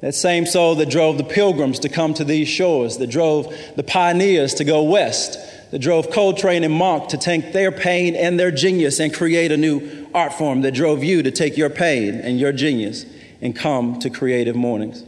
That 0.00 0.14
same 0.14 0.44
soul 0.44 0.74
that 0.74 0.90
drove 0.90 1.18
the 1.18 1.24
pilgrims 1.24 1.78
to 1.80 1.88
come 1.88 2.14
to 2.14 2.24
these 2.24 2.48
shores, 2.48 2.98
that 2.98 3.06
drove 3.06 3.54
the 3.76 3.84
pioneers 3.84 4.54
to 4.54 4.64
go 4.64 4.82
west, 4.82 5.38
that 5.74 5.80
drove 5.80 6.08
Coltrane 6.08 6.62
and 6.62 6.72
Monk 6.72 7.08
to 7.08 7.18
take 7.18 7.52
their 7.52 7.72
pain 7.72 8.14
and 8.14 8.38
their 8.38 8.52
genius 8.52 9.00
and 9.00 9.12
create 9.12 9.50
a 9.50 9.56
new 9.56 10.06
art 10.14 10.32
form 10.32 10.60
that 10.60 10.72
drove 10.72 11.02
you 11.02 11.20
to 11.24 11.32
take 11.32 11.56
your 11.56 11.68
pain 11.68 12.14
and 12.14 12.38
your 12.38 12.52
genius 12.52 13.04
and 13.40 13.56
come 13.56 13.98
to 13.98 14.08
creative 14.08 14.54
mornings. 14.54 15.02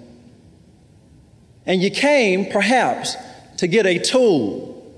And 1.67 1.81
you 1.81 1.93
came, 1.93 2.51
perhaps, 2.51 3.15
to 3.59 3.69
get 3.69 3.87
a 3.87 4.01
tool 4.01 4.93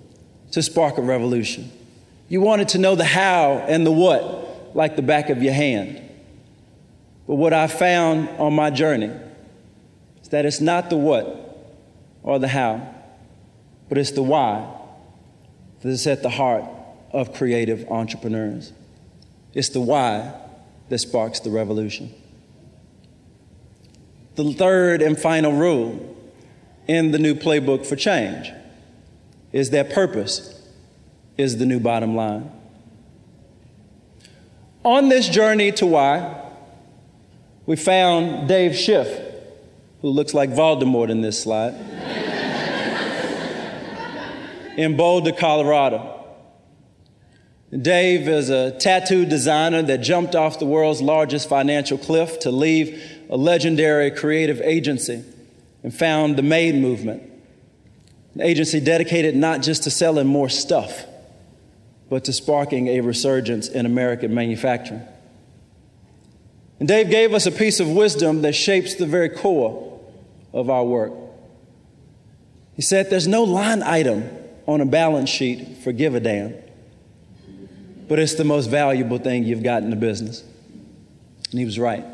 to 0.53 0.63
spark 0.63 0.97
a 0.97 1.03
revolution. 1.03 1.71
You 2.31 2.41
wanted 2.41 2.69
to 2.71 2.79
know 2.79 2.95
the 2.95 3.05
how 3.05 3.59
and 3.69 3.87
the 3.87 3.93
what 3.93 4.75
like 4.75 4.97
the 4.97 5.03
back 5.03 5.29
of 5.29 5.43
your 5.43 5.53
hand. 5.53 6.01
But 7.27 7.35
what 7.35 7.53
I 7.53 7.67
found 7.67 8.31
on 8.39 8.55
my 8.55 8.71
journey 8.71 9.13
is 10.23 10.29
that 10.31 10.47
it's 10.47 10.63
not 10.63 10.89
the 10.89 10.97
what 10.97 11.59
or 12.23 12.39
the 12.39 12.49
how, 12.49 12.95
but 13.91 13.99
it's 13.99 14.13
the 14.13 14.23
why 14.23 14.77
that 15.81 15.89
is 15.89 16.07
at 16.07 16.23
the 16.23 16.31
heart 16.31 16.65
of 17.13 17.35
creative 17.35 17.91
entrepreneurs. 17.91 18.73
It's 19.55 19.69
the 19.69 19.81
why 19.81 20.35
that 20.89 20.99
sparks 20.99 21.41
the 21.41 21.51
revolution. 21.51 22.15
the 24.35 24.53
third 24.55 25.03
and 25.03 25.19
final 25.19 25.53
rule 25.53 26.17
in 26.87 27.11
the 27.11 27.19
new 27.19 27.35
playbook 27.35 27.85
for 27.85 27.97
change 27.97 28.53
is 29.53 29.71
that 29.71 29.91
purpose 29.91 30.67
is 31.37 31.59
the 31.59 31.67
new 31.67 31.81
bottom 31.81 32.15
line. 32.15 32.51
On 34.85 35.09
this 35.09 35.29
journey 35.29 35.73
to 35.73 35.87
why, 35.87 36.51
we 37.67 37.77
found 37.77 38.49
Dave 38.49 38.77
Schiff, 38.77 39.09
who 40.01 40.09
looks 40.09 40.33
like 40.35 40.51
Voldemort 40.51 41.11
in 41.11 41.21
this 41.21 41.43
slide, 41.43 41.75
in 44.79 44.97
Boulder, 44.97 45.33
Colorado. 45.33 46.25
Dave 47.77 48.29
is 48.29 48.49
a 48.49 48.71
tattoo 48.79 49.27
designer 49.27 49.83
that 49.83 49.99
jumped 49.99 50.37
off 50.37 50.61
the 50.61 50.67
world's 50.67 51.03
largest 51.03 51.49
financial 51.49 51.99
cliff 51.99 52.39
to 52.39 52.53
leave 52.53 53.03
a 53.29 53.37
legendary 53.37 54.13
creative 54.13 54.61
agency 54.61 55.25
and 55.83 55.93
found 55.93 56.37
the 56.37 56.43
Made 56.43 56.77
movement, 56.77 57.25
an 58.37 58.41
agency 58.41 58.79
dedicated 58.79 59.35
not 59.35 59.63
just 59.63 59.83
to 59.83 59.91
selling 59.91 60.29
more 60.29 60.49
stuff, 60.49 61.05
but 62.09 62.25
to 62.25 62.33
sparking 62.33 62.87
a 62.87 63.01
resurgence 63.01 63.67
in 63.67 63.85
American 63.85 64.33
manufacturing. 64.33 65.03
And 66.79 66.87
Dave 66.87 67.11
gave 67.11 67.35
us 67.35 67.47
a 67.47 67.53
piece 67.53 67.81
of 67.81 67.91
wisdom 67.91 68.43
that 68.43 68.55
shapes 68.55 68.95
the 68.95 69.07
very 69.07 69.29
core 69.29 70.01
of 70.53 70.71
our 70.71 70.85
work. 70.85 71.13
He 72.75 72.83
said, 72.83 73.11
There's 73.11 73.27
no 73.27 73.43
line 73.43 73.83
item 73.83 74.38
on 74.69 74.83
a 74.83 74.87
balance 74.87 75.31
sheet 75.31 75.79
for 75.79 75.93
give 75.93 76.15
a 76.15 76.21
damn, 76.21 76.55
but 78.07 78.19
it's 78.19 78.35
the 78.35 78.45
most 78.45 78.67
valuable 78.67 79.19
thing 79.19 79.43
you've 79.43 79.63
got 79.63 79.83
in 79.83 79.89
the 79.89 79.97
business. 79.97 80.45
And 81.51 81.59
he 81.59 81.65
was 81.65 81.79
right. 81.79 82.05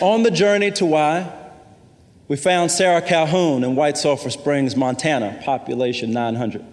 On 0.00 0.22
the 0.22 0.30
journey 0.30 0.70
to 0.72 0.84
why, 0.84 1.32
we 2.28 2.36
found 2.36 2.70
Sarah 2.70 3.00
Calhoun 3.00 3.64
in 3.64 3.74
White 3.74 3.96
Sulphur 3.96 4.28
Springs, 4.28 4.76
Montana, 4.76 5.40
population 5.44 6.12
900. 6.12 6.64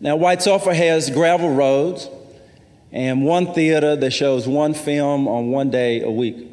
Now, 0.00 0.16
White 0.16 0.40
Sulphur 0.40 0.72
has 0.72 1.10
gravel 1.10 1.52
roads 1.54 2.08
and 2.92 3.24
one 3.24 3.52
theater 3.52 3.94
that 3.96 4.12
shows 4.12 4.48
one 4.48 4.72
film 4.72 5.28
on 5.28 5.50
one 5.50 5.70
day 5.70 6.00
a 6.00 6.10
week. 6.10 6.48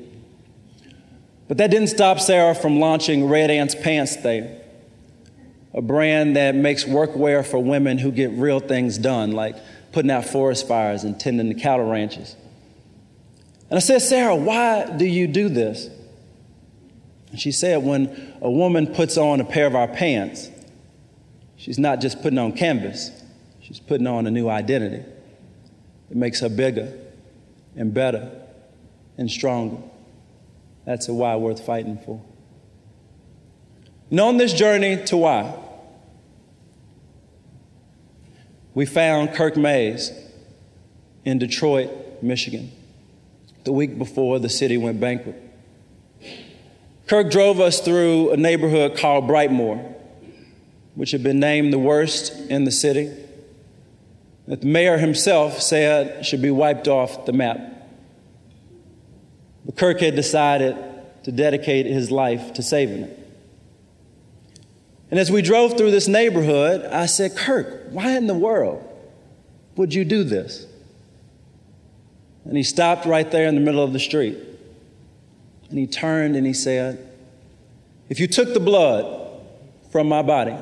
But 1.47 1.57
that 1.57 1.71
didn't 1.71 1.89
stop 1.89 2.19
Sarah 2.19 2.55
from 2.55 2.79
launching 2.79 3.29
Red 3.29 3.51
Ants 3.51 3.75
Pants 3.75 4.17
there, 4.17 4.60
a 5.73 5.81
brand 5.81 6.35
that 6.35 6.55
makes 6.55 6.83
workwear 6.83 7.45
for 7.45 7.59
women 7.59 7.97
who 7.97 8.11
get 8.11 8.31
real 8.31 8.59
things 8.59 8.97
done, 8.97 9.31
like 9.31 9.55
putting 9.91 10.11
out 10.11 10.25
forest 10.25 10.67
fires 10.67 11.03
and 11.03 11.19
tending 11.19 11.49
the 11.49 11.55
cattle 11.55 11.89
ranches. 11.89 12.35
And 13.69 13.77
I 13.77 13.79
said, 13.79 14.01
Sarah, 14.01 14.35
why 14.35 14.89
do 14.97 15.05
you 15.05 15.27
do 15.27 15.47
this? 15.47 15.89
And 17.29 17.39
she 17.39 17.53
said, 17.53 17.83
when 17.83 18.35
a 18.41 18.51
woman 18.51 18.87
puts 18.87 19.17
on 19.17 19.39
a 19.39 19.45
pair 19.45 19.65
of 19.65 19.75
our 19.75 19.87
pants, 19.87 20.49
she's 21.55 21.79
not 21.79 22.01
just 22.01 22.21
putting 22.21 22.37
on 22.37 22.51
canvas, 22.51 23.11
she's 23.61 23.79
putting 23.79 24.07
on 24.07 24.27
a 24.27 24.31
new 24.31 24.49
identity. 24.49 25.05
It 26.09 26.17
makes 26.17 26.41
her 26.41 26.49
bigger 26.49 26.93
and 27.77 27.93
better 27.93 28.29
and 29.17 29.31
stronger. 29.31 29.77
That's 30.85 31.07
a 31.07 31.13
why 31.13 31.37
worth 31.37 31.65
fighting 31.65 31.97
for. 32.05 32.21
On 34.17 34.37
this 34.37 34.53
journey 34.53 35.03
to 35.05 35.17
why, 35.17 35.55
we 38.73 38.85
found 38.85 39.33
Kirk 39.33 39.57
Mayes 39.57 40.11
in 41.23 41.39
Detroit, 41.39 41.89
Michigan 42.21 42.71
the 43.63 43.71
week 43.71 43.97
before 43.97 44.39
the 44.39 44.49
city 44.49 44.77
went 44.77 44.99
bankrupt. 44.99 45.39
Kirk 47.07 47.29
drove 47.29 47.59
us 47.59 47.79
through 47.79 48.31
a 48.31 48.37
neighborhood 48.37 48.97
called 48.97 49.27
Brightmoor, 49.27 49.95
which 50.95 51.11
had 51.11 51.23
been 51.23 51.39
named 51.39 51.73
the 51.73 51.79
worst 51.79 52.33
in 52.49 52.63
the 52.63 52.71
city, 52.71 53.11
that 54.47 54.61
the 54.61 54.67
mayor 54.67 54.97
himself 54.97 55.61
said 55.61 56.25
should 56.25 56.41
be 56.41 56.51
wiped 56.51 56.87
off 56.87 57.25
the 57.25 57.33
map. 57.33 57.59
But 59.65 59.77
Kirk 59.77 59.99
had 59.99 60.15
decided 60.15 60.75
to 61.23 61.31
dedicate 61.31 61.85
his 61.85 62.09
life 62.09 62.53
to 62.53 62.63
saving 62.63 63.03
it. 63.03 63.20
And 65.11 65.19
as 65.19 65.29
we 65.29 65.41
drove 65.41 65.77
through 65.77 65.91
this 65.91 66.07
neighborhood, 66.07 66.85
I 66.85 67.05
said, 67.05 67.35
Kirk, 67.35 67.87
why 67.89 68.15
in 68.15 68.27
the 68.27 68.33
world 68.33 68.87
would 69.75 69.93
you 69.93 70.05
do 70.05 70.23
this? 70.23 70.65
And 72.45 72.55
he 72.55 72.63
stopped 72.63 73.05
right 73.05 73.29
there 73.29 73.47
in 73.47 73.55
the 73.55 73.61
middle 73.61 73.83
of 73.83 73.91
the 73.91 73.99
street. 73.99 74.37
And 75.69 75.77
he 75.77 75.85
turned 75.85 76.37
and 76.37 76.47
he 76.47 76.53
said, 76.53 77.13
If 78.09 78.19
you 78.21 78.27
took 78.27 78.53
the 78.53 78.59
blood 78.61 79.41
from 79.91 80.07
my 80.07 80.21
body 80.21 80.55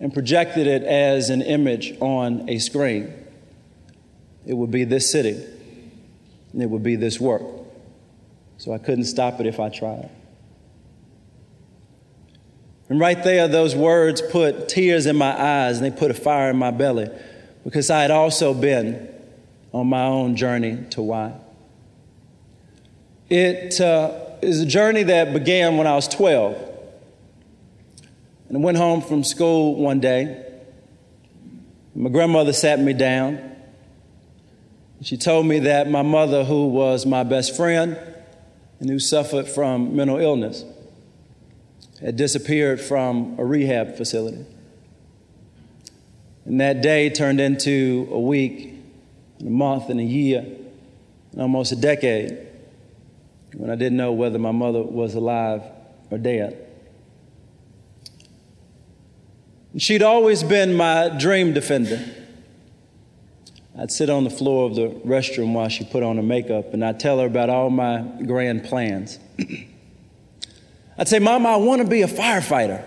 and 0.00 0.12
projected 0.12 0.66
it 0.66 0.82
as 0.82 1.30
an 1.30 1.42
image 1.42 1.96
on 2.00 2.48
a 2.50 2.58
screen, 2.58 3.14
it 4.44 4.54
would 4.54 4.72
be 4.72 4.84
this 4.84 5.10
city 5.10 5.42
and 6.52 6.62
it 6.62 6.68
would 6.68 6.82
be 6.82 6.96
this 6.96 7.20
work. 7.20 7.42
So 8.58 8.72
I 8.72 8.78
couldn't 8.78 9.04
stop 9.04 9.40
it 9.40 9.46
if 9.46 9.60
I 9.60 9.68
tried. 9.68 10.10
And 12.88 13.00
right 13.00 13.22
there, 13.22 13.48
those 13.48 13.74
words 13.74 14.22
put 14.30 14.68
tears 14.68 15.06
in 15.06 15.16
my 15.16 15.38
eyes 15.40 15.78
and 15.78 15.86
they 15.86 15.96
put 15.96 16.10
a 16.10 16.14
fire 16.14 16.50
in 16.50 16.56
my 16.56 16.70
belly 16.70 17.08
because 17.64 17.90
I 17.90 18.02
had 18.02 18.12
also 18.12 18.54
been 18.54 19.08
on 19.72 19.88
my 19.88 20.04
own 20.04 20.36
journey 20.36 20.84
to 20.90 21.02
why. 21.02 21.32
It 23.28 23.80
uh, 23.80 24.12
is 24.40 24.60
a 24.60 24.66
journey 24.66 25.02
that 25.02 25.32
began 25.32 25.76
when 25.76 25.88
I 25.88 25.96
was 25.96 26.06
12. 26.06 26.56
And 28.48 28.58
I 28.58 28.60
went 28.60 28.78
home 28.78 29.02
from 29.02 29.24
school 29.24 29.74
one 29.74 29.98
day. 29.98 30.44
My 31.94 32.10
grandmother 32.10 32.52
sat 32.52 32.78
me 32.78 32.92
down. 32.92 33.56
She 35.02 35.16
told 35.16 35.46
me 35.46 35.58
that 35.60 35.90
my 35.90 36.02
mother, 36.02 36.44
who 36.44 36.68
was 36.68 37.04
my 37.04 37.24
best 37.24 37.56
friend 37.56 37.98
and 38.78 38.88
who 38.88 38.98
suffered 38.98 39.48
from 39.48 39.96
mental 39.96 40.18
illness, 40.18 40.64
had 42.00 42.16
disappeared 42.16 42.80
from 42.80 43.36
a 43.38 43.44
rehab 43.44 43.96
facility. 43.96 44.44
And 46.44 46.60
that 46.60 46.80
day 46.80 47.10
turned 47.10 47.40
into 47.40 48.08
a 48.10 48.20
week, 48.20 48.74
and 49.38 49.48
a 49.48 49.50
month, 49.50 49.88
and 49.90 49.98
a 49.98 50.04
year, 50.04 50.46
and 51.32 51.42
almost 51.42 51.72
a 51.72 51.76
decade 51.76 52.38
when 53.54 53.70
I 53.70 53.74
didn't 53.74 53.96
know 53.96 54.12
whether 54.12 54.38
my 54.38 54.52
mother 54.52 54.82
was 54.82 55.14
alive 55.14 55.62
or 56.10 56.18
dead. 56.18 56.62
She'd 59.76 60.02
always 60.02 60.42
been 60.42 60.74
my 60.74 61.10
dream 61.18 61.52
defender. 61.52 62.02
I'd 63.78 63.90
sit 63.90 64.08
on 64.08 64.24
the 64.24 64.30
floor 64.30 64.70
of 64.70 64.74
the 64.74 64.88
restroom 65.06 65.52
while 65.52 65.68
she 65.68 65.84
put 65.84 66.02
on 66.02 66.16
her 66.16 66.22
makeup, 66.22 66.72
and 66.72 66.82
I'd 66.82 66.98
tell 66.98 67.18
her 67.18 67.26
about 67.26 67.50
all 67.50 67.68
my 67.68 68.02
grand 68.24 68.64
plans. 68.64 69.18
I'd 70.98 71.08
say, 71.08 71.18
Mama, 71.18 71.50
I 71.50 71.56
want 71.56 71.82
to 71.82 71.88
be 71.88 72.02
a 72.02 72.08
firefighter. 72.08 72.82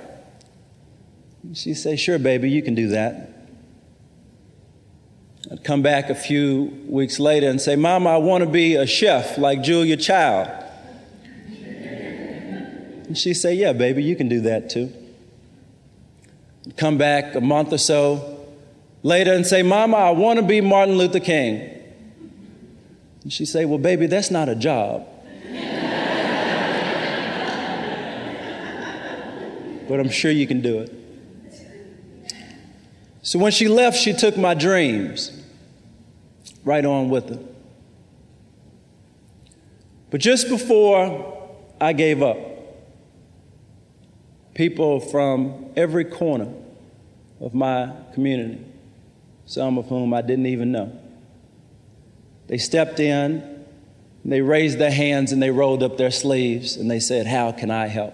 She'd 1.54 1.76
say, 1.76 1.96
Sure, 1.96 2.20
baby, 2.20 2.50
you 2.50 2.62
can 2.62 2.76
do 2.76 2.90
that. 2.90 3.30
I'd 5.52 5.64
come 5.64 5.82
back 5.82 6.10
a 6.10 6.16
few 6.16 6.86
weeks 6.88 7.20
later 7.20 7.50
and 7.50 7.60
say, 7.60 7.76
Mama, 7.76 8.12
I 8.12 8.18
want 8.18 8.44
to 8.44 8.50
be 8.50 8.76
a 8.76 8.86
chef 8.86 9.38
like 9.38 9.64
Julia 9.64 9.98
Child. 9.98 10.50
And 13.08 13.18
she'd 13.18 13.36
say, 13.36 13.54
Yeah, 13.56 13.74
baby, 13.74 14.04
you 14.04 14.16
can 14.16 14.28
do 14.28 14.42
that 14.42 14.70
too. 14.70 14.92
I'd 16.66 16.78
come 16.78 16.98
back 16.98 17.36
a 17.36 17.42
month 17.42 17.74
or 17.74 17.78
so 17.78 18.48
later 19.02 19.34
and 19.34 19.46
say, 19.46 19.64
Mama, 19.64 19.98
I 19.98 20.12
want 20.12 20.40
to 20.40 20.46
be 20.46 20.62
Martin 20.62 20.98
Luther 20.98 21.20
King. 21.20 21.62
And 23.24 23.34
she'd 23.34 23.46
say, 23.46 23.66
Well, 23.66 23.80
baby, 23.80 24.08
that's 24.08 24.30
not 24.30 24.50
a 24.50 24.56
job. 24.56 25.08
But 29.90 30.00
I'm 30.00 30.10
sure 30.10 30.30
you 30.30 30.46
can 30.46 30.62
do 30.62 30.80
it. 30.82 30.94
So 33.24 33.40
when 33.40 33.52
she 33.52 33.68
left, 33.68 33.98
she 33.98 34.14
took 34.14 34.38
my 34.38 34.54
dreams 34.54 35.32
right 36.64 36.86
on 36.86 37.10
with 37.10 37.30
her. 37.30 37.40
But 40.12 40.22
just 40.22 40.48
before 40.48 41.50
I 41.82 41.94
gave 41.94 42.22
up, 42.22 42.38
people 44.54 45.00
from 45.00 45.72
every 45.76 46.06
corner 46.06 46.54
of 47.40 47.56
my 47.56 47.92
community, 48.14 48.64
some 49.48 49.80
of 49.80 49.88
whom 49.88 50.14
I 50.14 50.22
didn't 50.22 50.46
even 50.46 50.72
know, 50.72 50.98
they 52.46 52.60
stepped 52.60 53.00
in, 53.00 53.66
they 54.24 54.42
raised 54.42 54.78
their 54.78 54.92
hands, 54.92 55.32
and 55.32 55.42
they 55.42 55.50
rolled 55.50 55.82
up 55.82 55.98
their 55.98 56.12
sleeves, 56.12 56.76
and 56.76 56.92
they 56.92 57.00
said, 57.00 57.26
How 57.26 57.52
can 57.52 57.72
I 57.72 57.88
help? 57.88 58.14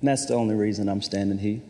And 0.00 0.08
that's 0.08 0.26
the 0.26 0.34
only 0.34 0.54
reason 0.54 0.88
I'm 0.88 1.02
standing 1.02 1.38
here. 1.38 1.60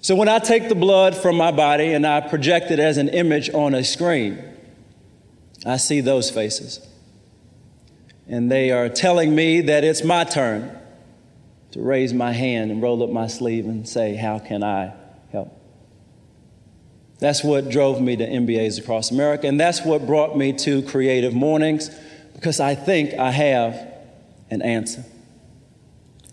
So 0.00 0.14
when 0.14 0.28
I 0.28 0.38
take 0.38 0.68
the 0.68 0.74
blood 0.74 1.16
from 1.16 1.36
my 1.36 1.50
body 1.50 1.92
and 1.92 2.06
I 2.06 2.20
project 2.20 2.70
it 2.70 2.78
as 2.78 2.98
an 2.98 3.08
image 3.08 3.50
on 3.52 3.74
a 3.74 3.82
screen, 3.82 4.42
I 5.66 5.76
see 5.76 6.00
those 6.00 6.30
faces. 6.30 6.86
and 8.30 8.50
they 8.50 8.70
are 8.70 8.90
telling 8.90 9.34
me 9.34 9.62
that 9.62 9.84
it's 9.84 10.04
my 10.04 10.22
turn 10.22 10.78
to 11.70 11.80
raise 11.80 12.12
my 12.12 12.32
hand 12.32 12.70
and 12.70 12.82
roll 12.82 13.02
up 13.02 13.10
my 13.10 13.26
sleeve 13.26 13.64
and 13.64 13.88
say, 13.88 14.14
How 14.14 14.38
can 14.38 14.62
I 14.62 14.92
help? 15.32 15.50
That's 17.18 17.42
what 17.42 17.68
drove 17.68 18.00
me 18.00 18.16
to 18.16 18.26
MBAs 18.26 18.78
across 18.78 19.10
America, 19.10 19.46
and 19.46 19.58
that's 19.58 19.82
what 19.82 20.06
brought 20.06 20.36
me 20.36 20.52
to 20.52 20.82
Creative 20.82 21.32
Mornings 21.32 21.90
because 22.34 22.60
I 22.60 22.74
think 22.74 23.14
I 23.14 23.30
have 23.30 23.74
an 24.50 24.62
answer. 24.62 25.04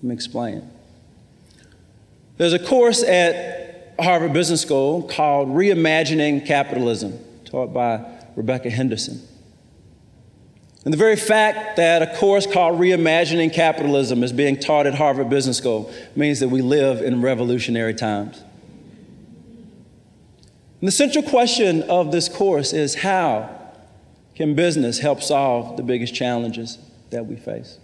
Let 0.06 0.10
me 0.10 0.14
explain. 0.14 0.70
There's 2.38 2.54
a 2.54 2.60
course 2.60 3.02
at 3.02 3.96
Harvard 4.00 4.34
Business 4.34 4.62
School 4.62 5.02
called 5.02 5.48
Reimagining 5.48 6.46
Capitalism, 6.46 7.18
taught 7.44 7.74
by 7.74 8.06
Rebecca 8.36 8.70
Henderson. 8.70 9.20
And 10.84 10.94
the 10.94 10.98
very 11.00 11.16
fact 11.16 11.78
that 11.78 12.04
a 12.04 12.16
course 12.18 12.46
called 12.46 12.80
Reimagining 12.80 13.52
Capitalism 13.52 14.24
is 14.24 14.32
being 14.32 14.60
taught 14.60 14.86
at 14.86 14.94
Harvard 14.94 15.32
Business 15.32 15.58
School 15.58 15.92
means 16.16 16.40
that 16.40 16.50
we 16.50 16.62
live 16.62 17.02
in 17.02 17.24
revolutionary 17.24 17.96
times. 17.96 18.44
And 20.82 20.88
the 20.88 20.92
central 20.92 21.24
question 21.24 21.82
of 21.82 22.12
this 22.12 22.30
course 22.30 22.74
is 22.74 22.94
how 22.94 23.50
can 24.36 24.54
business 24.54 25.00
help 25.00 25.24
solve 25.24 25.78
the 25.78 25.84
biggest 25.84 26.14
challenges 26.14 26.78
that 27.10 27.26
we 27.26 27.38
face? 27.38 27.80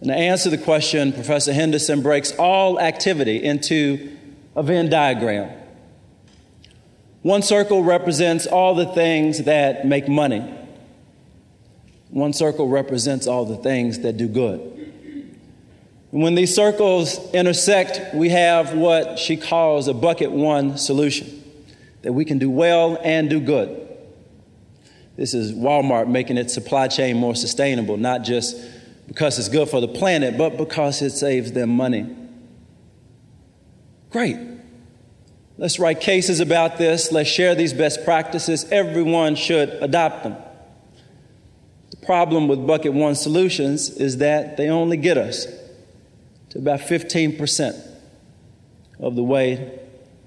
And 0.00 0.08
to 0.10 0.14
answer 0.14 0.50
the 0.50 0.58
question, 0.58 1.12
Professor 1.12 1.52
Henderson 1.52 2.02
breaks 2.02 2.32
all 2.32 2.78
activity 2.78 3.42
into 3.42 4.16
a 4.54 4.62
Venn 4.62 4.90
diagram. 4.90 5.50
One 7.22 7.42
circle 7.42 7.82
represents 7.82 8.46
all 8.46 8.74
the 8.74 8.86
things 8.86 9.44
that 9.44 9.86
make 9.86 10.06
money. 10.06 10.40
One 12.10 12.32
circle 12.32 12.68
represents 12.68 13.26
all 13.26 13.44
the 13.44 13.56
things 13.56 14.00
that 14.00 14.16
do 14.16 14.28
good. 14.28 14.60
And 16.12 16.22
when 16.22 16.34
these 16.34 16.54
circles 16.54 17.18
intersect, 17.32 18.14
we 18.14 18.28
have 18.28 18.74
what 18.74 19.18
she 19.18 19.36
calls 19.36 19.88
a 19.88 19.94
bucket 19.94 20.30
one 20.30 20.78
solution 20.78 21.42
that 22.02 22.12
we 22.12 22.24
can 22.24 22.38
do 22.38 22.48
well 22.48 22.98
and 23.02 23.28
do 23.28 23.40
good. 23.40 23.82
This 25.16 25.34
is 25.34 25.52
Walmart 25.52 26.08
making 26.08 26.36
its 26.36 26.54
supply 26.54 26.88
chain 26.88 27.16
more 27.16 27.34
sustainable, 27.34 27.96
not 27.96 28.22
just 28.22 28.56
because 29.06 29.38
it's 29.38 29.48
good 29.48 29.68
for 29.68 29.80
the 29.80 29.88
planet, 29.88 30.36
but 30.36 30.56
because 30.56 31.02
it 31.02 31.10
saves 31.10 31.52
them 31.52 31.70
money. 31.70 32.14
Great. 34.10 34.36
Let's 35.58 35.78
write 35.78 36.00
cases 36.00 36.40
about 36.40 36.76
this. 36.76 37.10
Let's 37.12 37.30
share 37.30 37.54
these 37.54 37.72
best 37.72 38.04
practices. 38.04 38.66
Everyone 38.70 39.36
should 39.36 39.70
adopt 39.80 40.24
them 40.24 40.36
The 41.90 41.96
problem 42.04 42.46
with 42.48 42.66
Bucket 42.66 42.92
One 42.92 43.14
solutions 43.14 43.90
is 43.90 44.18
that 44.18 44.56
they 44.56 44.68
only 44.68 44.96
get 44.96 45.16
us 45.16 45.46
to 46.50 46.58
about 46.58 46.80
15% 46.80 47.94
of 48.98 49.16
the 49.16 49.22
way 49.22 49.78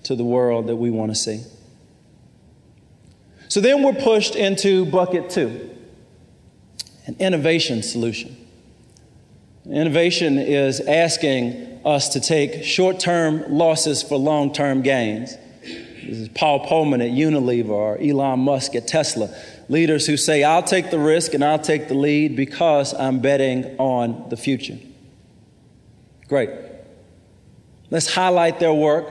to 0.04 0.16
the 0.16 0.24
world 0.24 0.68
that 0.68 0.76
we 0.76 0.90
want 0.90 1.12
to 1.12 1.16
see. 1.16 1.44
So 3.50 3.62
then 3.62 3.84
we're 3.84 3.94
pushed 3.94 4.36
into 4.36 4.86
Bucket 4.86 5.30
Two, 5.30 5.76
an 7.08 7.16
innovation 7.20 7.82
solution. 7.84 8.36
Innovation 9.66 10.38
is 10.38 10.80
asking 10.80 11.82
us 11.86 12.10
to 12.10 12.20
take 12.20 12.64
short 12.64 13.00
term 13.00 13.44
losses 13.50 14.02
for 14.02 14.18
long 14.18 14.54
term 14.54 14.82
gains. 14.82 15.36
This 15.62 16.18
is 16.18 16.30
Paul 16.30 16.66
Polman 16.66 17.04
at 17.06 17.12
Unilever 17.12 17.70
or 17.70 17.98
Elon 18.00 18.40
Musk 18.40 18.76
at 18.76 18.88
Tesla 18.88 19.30
leaders 19.70 20.08
who 20.08 20.18
say, 20.18 20.44
I'll 20.44 20.64
take 20.64 20.90
the 20.90 21.00
risk 21.00 21.34
and 21.34 21.44
I'll 21.44 21.60
take 21.60 21.88
the 21.88 21.94
lead 21.94 22.36
because 22.36 22.94
I'm 22.94 23.20
betting 23.20 23.78
on 23.78 24.28
the 24.30 24.36
future. 24.38 24.78
Great. 26.28 26.50
Let's 27.92 28.12
highlight 28.12 28.60
their 28.60 28.74
work. 28.74 29.08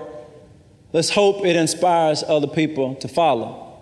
Let's 0.93 1.11
hope 1.11 1.45
it 1.45 1.57
inspires 1.57 2.23
other 2.23 2.47
people 2.47 2.97
to 2.97 3.09
follow. 3.09 3.81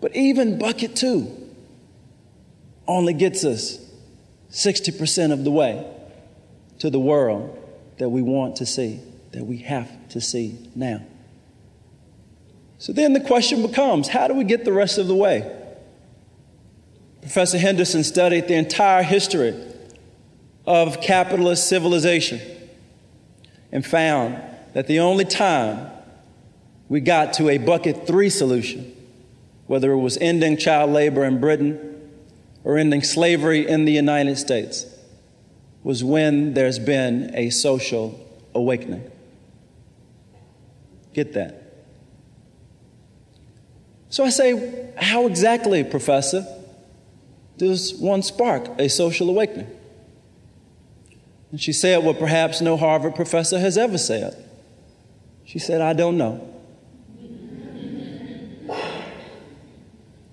But 0.00 0.14
even 0.14 0.58
bucket 0.58 0.96
two 0.96 1.38
only 2.86 3.14
gets 3.14 3.44
us 3.44 3.78
60% 4.52 5.32
of 5.32 5.44
the 5.44 5.50
way 5.50 5.84
to 6.78 6.90
the 6.90 7.00
world 7.00 7.58
that 7.98 8.10
we 8.10 8.22
want 8.22 8.56
to 8.56 8.66
see, 8.66 9.00
that 9.32 9.44
we 9.44 9.58
have 9.58 9.90
to 10.10 10.20
see 10.20 10.58
now. 10.74 11.02
So 12.78 12.92
then 12.92 13.14
the 13.14 13.20
question 13.20 13.62
becomes 13.62 14.08
how 14.08 14.28
do 14.28 14.34
we 14.34 14.44
get 14.44 14.64
the 14.64 14.72
rest 14.72 14.98
of 14.98 15.06
the 15.08 15.14
way? 15.14 15.58
Professor 17.22 17.56
Henderson 17.56 18.04
studied 18.04 18.48
the 18.48 18.54
entire 18.54 19.02
history 19.02 19.54
of 20.66 21.00
capitalist 21.00 21.68
civilization 21.68 22.40
and 23.70 23.86
found 23.86 24.42
that 24.74 24.86
the 24.86 24.98
only 24.98 25.24
time 25.24 25.88
we 26.88 27.00
got 27.00 27.32
to 27.34 27.48
a 27.48 27.58
bucket 27.58 28.06
three 28.06 28.28
solution, 28.28 28.94
whether 29.66 29.92
it 29.92 29.98
was 29.98 30.18
ending 30.18 30.56
child 30.56 30.90
labor 30.90 31.24
in 31.24 31.40
Britain 31.40 31.91
or 32.64 32.78
ending 32.78 33.02
slavery 33.02 33.68
in 33.68 33.84
the 33.84 33.92
United 33.92 34.36
States, 34.36 34.86
was 35.82 36.04
when 36.04 36.54
there's 36.54 36.78
been 36.78 37.34
a 37.34 37.50
social 37.50 38.18
awakening. 38.54 39.10
Get 41.12 41.32
that. 41.34 41.58
So 44.08 44.24
I 44.24 44.30
say, 44.30 44.92
how 44.96 45.26
exactly, 45.26 45.82
Professor? 45.82 46.46
does 47.62 47.94
one 47.94 48.22
spark 48.22 48.68
a 48.80 48.88
social 48.88 49.28
awakening? 49.28 49.68
And 51.50 51.60
she 51.60 51.72
said 51.72 52.02
what 52.02 52.18
perhaps 52.18 52.60
no 52.60 52.76
Harvard 52.76 53.14
professor 53.14 53.58
has 53.58 53.76
ever 53.76 53.98
said. 53.98 54.36
She 55.44 55.58
said, 55.58 55.80
I 55.80 55.92
don't 55.92 56.16
know. 56.16 56.48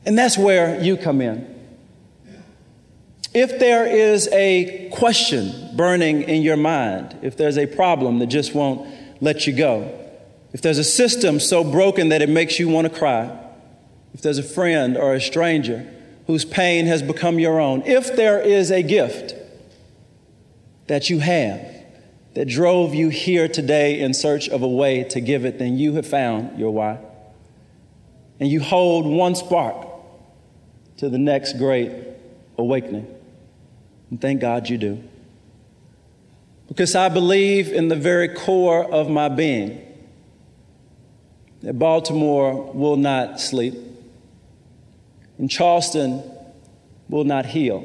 And 0.06 0.18
that's 0.18 0.38
where 0.38 0.82
you 0.82 0.98
come 0.98 1.22
in. 1.22 1.59
If 3.34 3.60
there 3.60 3.86
is 3.86 4.28
a 4.32 4.89
question 4.92 5.76
burning 5.76 6.24
in 6.24 6.42
your 6.42 6.58
mind, 6.58 7.18
if 7.22 7.38
there's 7.38 7.58
a 7.58 7.68
problem 7.68 8.20
that 8.20 8.28
just 8.28 8.56
won't 8.56 8.88
let 9.22 9.46
you 9.46 9.54
go, 9.54 9.96
if 10.52 10.62
there's 10.62 10.80
a 10.80 10.84
system 10.84 11.39
so 11.39 11.63
broken 11.63 12.10
that 12.10 12.22
it 12.22 12.30
makes 12.30 12.58
you 12.58 12.68
want 12.70 12.92
to 12.92 12.98
cry, 12.98 13.38
if 14.13 14.22
there's 14.22 14.39
a 14.39 14.44
friend 14.44 14.98
or 14.98 15.13
a 15.13 15.22
stranger 15.22 15.88
whose 16.26 16.46
pain 16.46 16.86
has 16.86 17.02
become 17.02 17.39
your 17.39 17.60
own. 17.60 17.82
If 17.88 18.15
there 18.15 18.39
is 18.39 18.72
a 18.72 18.84
gift 18.84 19.34
that 20.88 21.10
you 21.10 21.20
have 21.20 21.60
that 22.36 22.48
drove 22.48 22.94
you 22.94 23.10
here 23.10 23.48
today 23.48 24.00
in 24.00 24.13
search 24.13 24.48
of 24.48 24.62
a 24.62 24.68
way 24.68 25.04
to 25.06 25.22
give 25.22 25.46
it, 25.46 25.58
then 25.58 25.78
you 25.78 25.94
have 25.94 26.06
found 26.06 26.60
your 26.60 26.72
why. 26.72 27.00
And 28.39 28.48
you 28.48 28.60
hold 28.60 29.08
one 29.08 29.36
spark 29.36 29.88
to 30.98 31.10
the 31.10 31.18
next 31.18 31.58
great 31.58 31.92
awakening. 32.58 33.08
And 34.10 34.19
thank 34.19 34.41
God 34.41 34.69
you 34.69 34.78
do. 34.78 35.04
Because 36.67 36.95
I 36.95 37.10
believe 37.10 37.72
in 37.72 37.88
the 37.88 37.95
very 37.95 38.30
core 38.30 38.84
of 38.84 39.10
my 39.10 39.30
being 39.30 39.86
that 41.62 41.78
Baltimore 41.78 42.72
will 42.74 42.95
not 42.95 43.39
sleep 43.39 43.76
and 45.39 45.50
Charleston 45.50 46.22
will 47.08 47.24
not 47.24 47.48
heal. 47.48 47.80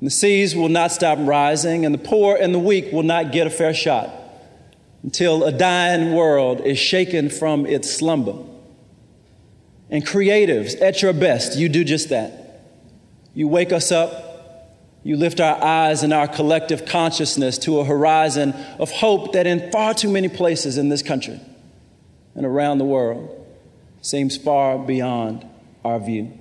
And 0.00 0.06
the 0.06 0.10
seas 0.10 0.56
will 0.56 0.68
not 0.68 0.92
stop 0.92 1.18
rising, 1.20 1.84
and 1.84 1.94
the 1.94 1.98
poor 1.98 2.36
and 2.36 2.54
the 2.54 2.58
weak 2.58 2.92
will 2.92 3.02
not 3.02 3.32
get 3.32 3.46
a 3.46 3.50
fair 3.50 3.74
shot 3.74 4.10
until 5.02 5.44
a 5.44 5.52
dying 5.52 6.14
world 6.14 6.60
is 6.60 6.78
shaken 6.78 7.28
from 7.28 7.66
its 7.66 7.92
slumber. 7.92 8.36
And 9.90 10.04
creatives, 10.04 10.80
at 10.80 11.02
your 11.02 11.12
best, 11.12 11.58
you 11.58 11.68
do 11.68 11.84
just 11.84 12.08
that. 12.08 12.62
You 13.34 13.48
wake 13.48 13.72
us 13.72 13.92
up, 13.92 14.23
you 15.04 15.18
lift 15.18 15.38
our 15.38 15.62
eyes 15.62 16.02
and 16.02 16.12
our 16.14 16.26
collective 16.26 16.86
consciousness 16.86 17.58
to 17.58 17.78
a 17.78 17.84
horizon 17.84 18.54
of 18.78 18.90
hope 18.90 19.34
that 19.34 19.46
in 19.46 19.70
far 19.70 19.92
too 19.92 20.08
many 20.08 20.28
places 20.28 20.78
in 20.78 20.88
this 20.88 21.02
country 21.02 21.38
and 22.34 22.46
around 22.46 22.78
the 22.78 22.84
world 22.86 23.46
seems 24.00 24.36
far 24.36 24.78
beyond 24.78 25.46
our 25.84 26.00
view. 26.00 26.32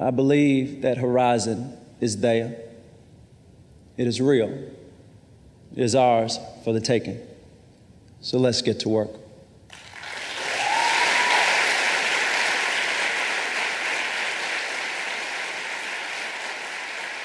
I 0.00 0.10
believe 0.10 0.82
that 0.82 0.96
horizon 0.96 1.76
is 2.00 2.16
there. 2.18 2.56
It 3.98 4.06
is 4.06 4.18
real. 4.18 4.50
It 4.50 5.82
is 5.82 5.94
ours 5.94 6.38
for 6.64 6.72
the 6.72 6.80
taking. 6.80 7.20
So 8.22 8.38
let's 8.38 8.62
get 8.62 8.80
to 8.80 8.88
work. 8.88 9.10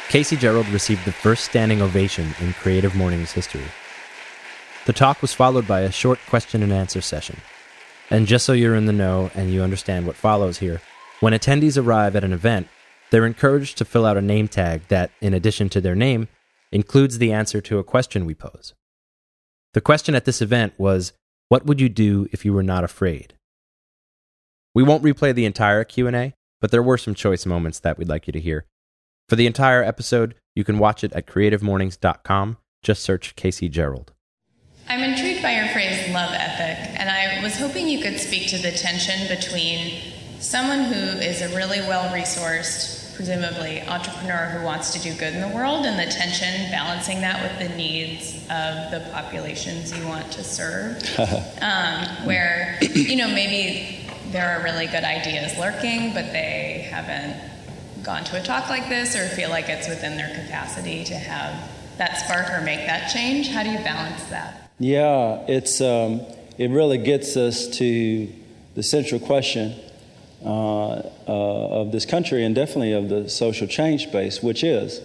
Casey 0.09 0.37
Gerald 0.37 0.69
received 0.69 1.03
the 1.03 1.11
first 1.11 1.43
standing 1.43 1.81
ovation 1.81 2.33
in 2.39 2.53
Creative 2.53 2.95
Mornings 2.95 3.33
history. 3.33 3.65
The 4.85 4.93
talk 4.93 5.21
was 5.21 5.33
followed 5.33 5.67
by 5.67 5.81
a 5.81 5.91
short 5.91 6.17
question 6.29 6.63
and 6.63 6.71
answer 6.71 7.01
session. 7.01 7.35
And 8.09 8.25
just 8.25 8.45
so 8.45 8.53
you're 8.53 8.75
in 8.75 8.85
the 8.85 8.93
know 8.93 9.29
and 9.35 9.51
you 9.51 9.61
understand 9.61 10.07
what 10.07 10.15
follows 10.15 10.59
here, 10.59 10.79
When 11.19 11.33
attendees 11.33 11.83
arrive 11.83 12.15
at 12.15 12.23
an 12.23 12.33
event, 12.33 12.67
they're 13.09 13.25
encouraged 13.25 13.77
to 13.79 13.85
fill 13.85 14.05
out 14.05 14.17
a 14.17 14.21
name 14.21 14.47
tag 14.47 14.83
that, 14.89 15.09
in 15.19 15.33
addition 15.33 15.67
to 15.69 15.81
their 15.81 15.95
name, 15.95 16.27
includes 16.71 17.17
the 17.17 17.31
answer 17.31 17.59
to 17.61 17.79
a 17.79 17.83
question 17.83 18.25
we 18.25 18.35
pose. 18.35 18.73
The 19.73 19.81
question 19.81 20.13
at 20.13 20.25
this 20.25 20.41
event 20.41 20.73
was, 20.77 21.13
what 21.49 21.65
would 21.65 21.81
you 21.81 21.89
do 21.89 22.27
if 22.31 22.45
you 22.45 22.53
were 22.53 22.63
not 22.63 22.83
afraid? 22.83 23.33
We 24.75 24.83
won't 24.83 25.03
replay 25.03 25.33
the 25.33 25.45
entire 25.45 25.83
Q&A, 25.83 26.33
but 26.61 26.69
there 26.69 26.83
were 26.83 26.97
some 26.97 27.15
choice 27.15 27.45
moments 27.45 27.79
that 27.79 27.97
we'd 27.97 28.09
like 28.09 28.27
you 28.27 28.33
to 28.33 28.39
hear. 28.39 28.65
For 29.27 29.35
the 29.35 29.45
entire 29.45 29.83
episode, 29.83 30.35
you 30.55 30.63
can 30.63 30.79
watch 30.79 31.03
it 31.03 31.11
at 31.11 31.27
creativemornings.com. 31.27 32.57
Just 32.81 33.03
search 33.03 33.35
Casey 33.35 33.67
Gerald. 33.67 34.13
I'm 34.87 35.01
intrigued 35.01 35.41
by 35.41 35.53
your 35.53 35.67
phrase 35.67 36.13
love 36.13 36.31
ethic, 36.33 36.97
and 36.97 37.09
I 37.09 37.43
was 37.43 37.59
hoping 37.59 37.89
you 37.89 38.01
could 38.01 38.21
speak 38.21 38.47
to 38.49 38.57
the 38.57 38.71
tension 38.71 39.27
between 39.27 40.01
someone 40.39 40.85
who 40.85 41.19
is 41.19 41.41
a 41.41 41.53
really 41.57 41.81
well 41.81 42.09
resourced, 42.15 43.17
presumably 43.17 43.81
entrepreneur 43.81 44.45
who 44.45 44.63
wants 44.63 44.93
to 44.93 44.99
do 45.01 45.13
good 45.15 45.33
in 45.33 45.41
the 45.41 45.53
world, 45.53 45.85
and 45.85 45.99
the 45.99 46.09
tension 46.09 46.71
balancing 46.71 47.19
that 47.19 47.43
with 47.43 47.67
the 47.67 47.75
needs 47.75 48.35
of 48.43 48.91
the 48.91 49.05
populations 49.11 49.91
you 49.97 50.07
want 50.07 50.31
to 50.31 50.41
serve. 50.41 51.03
um, 51.61 52.25
where, 52.25 52.77
you 52.81 53.17
know, 53.17 53.27
maybe 53.27 54.07
there 54.31 54.57
are 54.57 54.63
really 54.63 54.85
good 54.85 55.03
ideas 55.03 55.57
lurking, 55.57 56.13
but 56.13 56.31
they 56.31 56.87
haven't 56.89 57.56
gone 58.07 58.23
to 58.23 58.39
a 58.39 58.41
talk 58.41 58.69
like 58.69 58.87
this 58.87 59.17
or 59.17 59.27
feel 59.27 59.49
like 59.49 59.67
it's 59.67 59.89
within 59.89 60.15
their 60.15 60.33
capacity 60.33 61.03
to 61.03 61.13
have 61.13 61.69
that 61.97 62.17
spark 62.17 62.49
or 62.49 62.61
make 62.61 62.87
that 62.87 63.11
change. 63.11 63.49
How 63.49 63.63
do 63.63 63.69
you 63.69 63.79
balance 63.79 64.23
that? 64.29 64.71
Yeah, 64.79 65.43
it's, 65.49 65.81
um, 65.81 66.21
it 66.57 66.69
really 66.69 66.99
gets 66.99 67.35
us 67.35 67.67
to 67.79 68.29
the 68.75 68.81
central 68.81 69.19
question 69.19 69.75
uh, 70.41 70.49
uh, 70.49 71.01
of 71.27 71.91
this 71.91 72.05
country 72.05 72.45
and 72.45 72.55
definitely 72.55 72.93
of 72.93 73.09
the 73.09 73.27
social 73.27 73.67
change 73.67 74.03
space, 74.03 74.41
which 74.41 74.63
is 74.63 75.01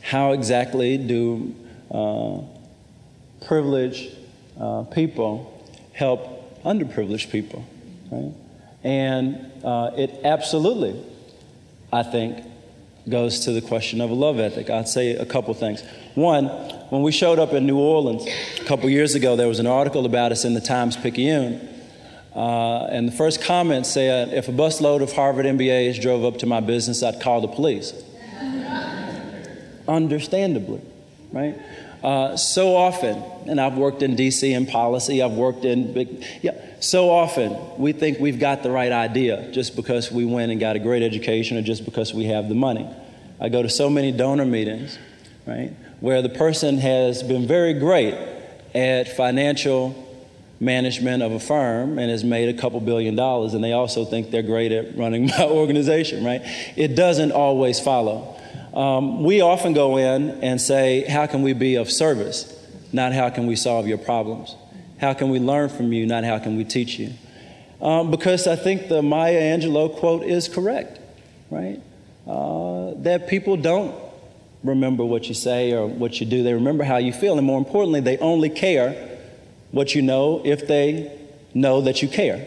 how 0.00 0.32
exactly 0.32 0.96
do 0.96 1.54
uh, 1.90 2.40
privileged 3.44 4.16
uh, 4.58 4.84
people 4.84 5.62
help 5.92 6.62
underprivileged 6.62 7.30
people? 7.30 7.66
Right? 8.10 8.32
And 8.82 9.52
uh, 9.62 9.90
it 9.94 10.20
absolutely, 10.24 11.04
I 11.94 12.02
think, 12.02 12.44
goes 13.08 13.40
to 13.40 13.52
the 13.52 13.60
question 13.60 14.00
of 14.00 14.10
a 14.10 14.14
love 14.14 14.40
ethic. 14.40 14.68
I'd 14.68 14.88
say 14.88 15.14
a 15.14 15.24
couple 15.24 15.54
things. 15.54 15.80
One, 16.16 16.46
when 16.90 17.02
we 17.02 17.12
showed 17.12 17.38
up 17.38 17.52
in 17.52 17.66
New 17.66 17.78
Orleans 17.78 18.26
a 18.60 18.64
couple 18.64 18.90
years 18.90 19.14
ago, 19.14 19.36
there 19.36 19.46
was 19.46 19.60
an 19.60 19.68
article 19.68 20.04
about 20.04 20.32
us 20.32 20.44
in 20.44 20.54
the 20.54 20.60
Times 20.60 20.96
Picayune. 20.96 21.68
Uh, 22.34 22.86
and 22.86 23.06
the 23.06 23.12
first 23.12 23.44
comment 23.44 23.86
said, 23.86 24.32
if 24.34 24.48
a 24.48 24.52
busload 24.52 25.02
of 25.02 25.12
Harvard 25.12 25.46
MBAs 25.46 26.00
drove 26.00 26.24
up 26.24 26.38
to 26.38 26.46
my 26.46 26.58
business, 26.58 27.00
I'd 27.00 27.20
call 27.20 27.40
the 27.40 27.46
police. 27.46 27.92
Understandably, 29.86 30.80
right? 31.30 31.56
Uh, 32.04 32.36
so 32.36 32.76
often, 32.76 33.16
and 33.48 33.58
I've 33.58 33.78
worked 33.78 34.02
in 34.02 34.14
DC 34.14 34.54
in 34.54 34.66
policy, 34.66 35.22
I've 35.22 35.32
worked 35.32 35.64
in 35.64 35.94
big, 35.94 36.22
yeah, 36.42 36.52
so 36.78 37.08
often 37.08 37.56
we 37.78 37.92
think 37.92 38.18
we've 38.20 38.38
got 38.38 38.62
the 38.62 38.70
right 38.70 38.92
idea 38.92 39.50
just 39.52 39.74
because 39.74 40.12
we 40.12 40.26
went 40.26 40.52
and 40.52 40.60
got 40.60 40.76
a 40.76 40.78
great 40.78 41.02
education 41.02 41.56
or 41.56 41.62
just 41.62 41.86
because 41.86 42.12
we 42.12 42.26
have 42.26 42.50
the 42.50 42.54
money. 42.54 42.86
I 43.40 43.48
go 43.48 43.62
to 43.62 43.70
so 43.70 43.88
many 43.88 44.12
donor 44.12 44.44
meetings, 44.44 44.98
right, 45.46 45.72
where 46.00 46.20
the 46.20 46.28
person 46.28 46.76
has 46.76 47.22
been 47.22 47.46
very 47.46 47.72
great 47.72 48.14
at 48.74 49.16
financial 49.16 49.94
management 50.60 51.22
of 51.22 51.32
a 51.32 51.40
firm 51.40 51.98
and 51.98 52.10
has 52.10 52.22
made 52.22 52.54
a 52.54 52.60
couple 52.60 52.80
billion 52.80 53.16
dollars, 53.16 53.54
and 53.54 53.64
they 53.64 53.72
also 53.72 54.04
think 54.04 54.30
they're 54.30 54.42
great 54.42 54.72
at 54.72 54.94
running 54.94 55.26
my 55.38 55.44
organization, 55.44 56.22
right? 56.22 56.42
It 56.76 56.96
doesn't 56.96 57.32
always 57.32 57.80
follow. 57.80 58.33
Um, 58.74 59.22
we 59.22 59.40
often 59.40 59.72
go 59.72 59.96
in 59.96 60.30
and 60.42 60.60
say, 60.60 61.04
How 61.08 61.26
can 61.26 61.42
we 61.42 61.52
be 61.52 61.76
of 61.76 61.90
service? 61.90 62.50
Not 62.92 63.12
how 63.12 63.30
can 63.30 63.46
we 63.46 63.56
solve 63.56 63.86
your 63.86 63.98
problems? 63.98 64.54
How 64.98 65.14
can 65.14 65.28
we 65.30 65.38
learn 65.38 65.68
from 65.68 65.92
you? 65.92 66.06
Not 66.06 66.24
how 66.24 66.38
can 66.38 66.56
we 66.56 66.64
teach 66.64 66.98
you? 66.98 67.12
Um, 67.80 68.10
because 68.10 68.46
I 68.46 68.56
think 68.56 68.88
the 68.88 69.02
Maya 69.02 69.40
Angelou 69.56 69.96
quote 69.98 70.22
is 70.22 70.48
correct, 70.48 70.98
right? 71.50 71.80
Uh, 72.26 72.94
that 72.98 73.28
people 73.28 73.56
don't 73.56 73.94
remember 74.62 75.04
what 75.04 75.28
you 75.28 75.34
say 75.34 75.72
or 75.72 75.86
what 75.86 76.20
you 76.20 76.26
do, 76.26 76.42
they 76.42 76.54
remember 76.54 76.84
how 76.84 76.96
you 76.96 77.12
feel. 77.12 77.36
And 77.36 77.46
more 77.46 77.58
importantly, 77.58 78.00
they 78.00 78.16
only 78.18 78.48
care 78.48 79.18
what 79.70 79.94
you 79.94 80.02
know 80.02 80.40
if 80.44 80.66
they 80.66 81.12
know 81.52 81.82
that 81.82 82.00
you 82.00 82.08
care. 82.08 82.46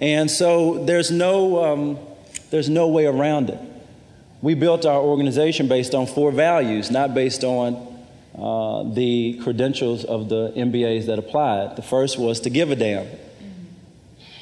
And 0.00 0.30
so 0.30 0.84
there's 0.84 1.10
no, 1.10 1.64
um, 1.64 1.98
there's 2.50 2.68
no 2.68 2.88
way 2.88 3.06
around 3.06 3.50
it. 3.50 3.60
We 4.40 4.54
built 4.54 4.86
our 4.86 5.00
organization 5.00 5.66
based 5.66 5.94
on 5.94 6.06
four 6.06 6.30
values, 6.30 6.90
not 6.90 7.12
based 7.12 7.42
on 7.42 7.74
uh, 8.36 8.84
the 8.94 9.40
credentials 9.42 10.04
of 10.04 10.28
the 10.28 10.52
MBAs 10.56 11.06
that 11.06 11.18
applied. 11.18 11.74
The 11.74 11.82
first 11.82 12.18
was 12.18 12.40
to 12.40 12.50
give 12.50 12.70
a 12.70 12.76
damn. 12.76 13.08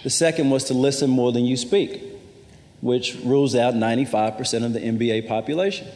The 0.04 0.11
second 0.11 0.50
was 0.50 0.64
to 0.64 0.74
listen 0.74 1.09
more 1.09 1.32
than 1.32 1.46
you 1.46 1.56
speak, 1.56 2.02
which 2.82 3.16
rules 3.24 3.54
out 3.54 3.74
95% 3.74 4.64
of 4.64 4.74
the 4.74 4.80
MBA 4.80 5.26
population. 5.26 5.88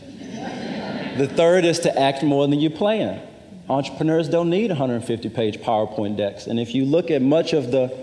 the 1.18 1.28
third 1.28 1.66
is 1.66 1.78
to 1.80 2.00
act 2.00 2.22
more 2.22 2.48
than 2.48 2.58
you 2.58 2.70
plan. 2.70 3.20
Entrepreneurs 3.68 4.28
don't 4.28 4.48
need 4.48 4.70
150 4.70 5.28
page 5.28 5.58
PowerPoint 5.58 6.16
decks. 6.16 6.46
And 6.46 6.58
if 6.58 6.74
you 6.74 6.86
look 6.86 7.10
at 7.10 7.20
much 7.20 7.52
of 7.52 7.70
the 7.70 7.94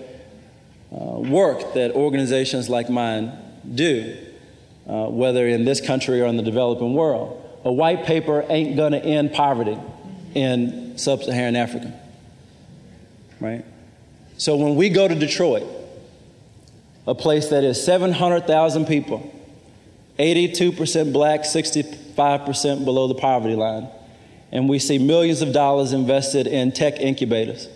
uh, 0.91 1.19
work 1.19 1.73
that 1.73 1.91
organizations 1.91 2.69
like 2.69 2.89
mine 2.89 3.31
do, 3.73 4.15
uh, 4.88 5.08
whether 5.08 5.47
in 5.47 5.65
this 5.65 5.82
country 5.82 6.21
or 6.21 6.26
in 6.26 6.38
the 6.38 6.43
developing 6.43 6.93
world. 6.93 7.43
A 7.65 7.71
white 7.71 8.06
paper 8.06 8.45
ain't 8.47 8.78
going 8.78 8.93
to 8.93 9.04
end 9.04 9.34
poverty 9.34 9.78
in 10.34 10.97
sub 10.97 11.23
Saharan 11.23 11.56
Africa. 11.56 11.93
Right? 13.39 13.65
So 14.38 14.56
when 14.56 14.76
we 14.76 14.89
go 14.89 15.08
to 15.08 15.15
Detroit, 15.15 15.63
a 17.06 17.15
place 17.15 17.50
that 17.50 17.63
is 17.63 17.84
700,000 17.84 18.86
people, 18.86 19.34
82% 20.19 21.13
black, 21.13 21.41
65% 21.41 22.86
below 22.86 23.08
the 23.08 23.15
poverty 23.15 23.56
line, 23.56 23.88
and 24.52 24.69
we 24.69 24.80
see 24.80 24.97
millions 24.97 25.41
of 25.41 25.54
dollars 25.54 25.93
invested 25.93 26.47
in 26.47 26.71
tech 26.71 27.00
incubators 27.00 27.67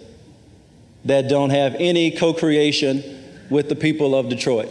that 1.05 1.27
don't 1.27 1.49
have 1.49 1.75
any 1.75 2.11
co 2.11 2.33
creation 2.33 3.03
with 3.49 3.67
the 3.67 3.75
people 3.75 4.15
of 4.15 4.29
Detroit. 4.29 4.69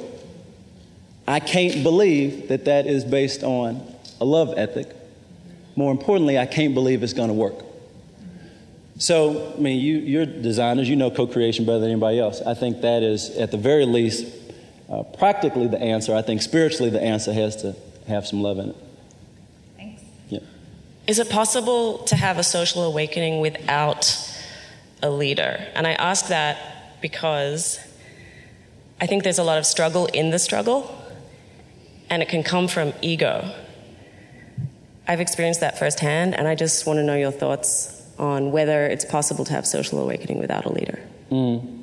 I 1.26 1.40
can't 1.40 1.82
believe 1.82 2.48
that 2.48 2.64
that 2.64 2.86
is 2.86 3.04
based 3.04 3.42
on 3.42 3.82
a 4.20 4.24
love 4.24 4.54
ethic. 4.56 4.88
More 5.76 5.92
importantly, 5.92 6.38
I 6.38 6.46
can't 6.46 6.74
believe 6.74 7.02
it's 7.02 7.12
going 7.12 7.28
to 7.28 7.34
work. 7.34 7.64
So, 8.98 9.54
I 9.56 9.60
mean, 9.60 9.80
you, 9.80 9.98
you're 9.98 10.26
designers, 10.26 10.88
you 10.88 10.96
know 10.96 11.10
co 11.10 11.26
creation 11.26 11.64
better 11.64 11.78
than 11.78 11.90
anybody 11.90 12.20
else. 12.20 12.42
I 12.42 12.52
think 12.52 12.82
that 12.82 13.02
is, 13.02 13.30
at 13.30 13.50
the 13.50 13.56
very 13.56 13.86
least, 13.86 14.26
uh, 14.90 15.04
practically 15.04 15.68
the 15.68 15.80
answer. 15.80 16.14
I 16.14 16.20
think 16.20 16.42
spiritually 16.42 16.90
the 16.90 17.00
answer 17.00 17.32
has 17.32 17.56
to 17.62 17.74
have 18.08 18.26
some 18.26 18.42
love 18.42 18.58
in 18.58 18.70
it. 18.70 18.76
Thanks. 19.76 20.02
Yeah. 20.28 20.40
Is 21.06 21.18
it 21.18 21.30
possible 21.30 21.98
to 22.04 22.16
have 22.16 22.36
a 22.36 22.42
social 22.42 22.82
awakening 22.84 23.40
without 23.40 24.18
a 25.02 25.08
leader? 25.08 25.66
And 25.74 25.86
I 25.86 25.92
ask 25.92 26.28
that 26.28 27.00
because 27.00 27.80
I 29.00 29.06
think 29.06 29.22
there's 29.22 29.38
a 29.38 29.44
lot 29.44 29.56
of 29.56 29.64
struggle 29.64 30.06
in 30.06 30.28
the 30.28 30.38
struggle, 30.38 30.94
and 32.10 32.22
it 32.22 32.28
can 32.28 32.42
come 32.42 32.68
from 32.68 32.92
ego. 33.00 33.54
I've 35.06 35.20
experienced 35.20 35.60
that 35.60 35.78
firsthand, 35.78 36.34
and 36.34 36.46
I 36.46 36.54
just 36.54 36.86
want 36.86 36.98
to 36.98 37.02
know 37.02 37.16
your 37.16 37.30
thoughts 37.30 37.96
on 38.18 38.52
whether 38.52 38.86
it's 38.86 39.04
possible 39.04 39.44
to 39.46 39.52
have 39.52 39.66
social 39.66 39.98
awakening 39.98 40.38
without 40.38 40.66
a 40.66 40.72
leader. 40.72 41.00
Mm. 41.30 41.82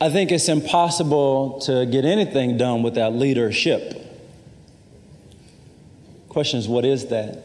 I 0.00 0.10
think 0.10 0.30
it's 0.32 0.48
impossible 0.48 1.60
to 1.60 1.86
get 1.86 2.04
anything 2.04 2.58
done 2.58 2.82
without 2.82 3.14
leadership. 3.14 4.00
Question 6.28 6.58
is, 6.58 6.68
what 6.68 6.84
is 6.84 7.06
that? 7.06 7.44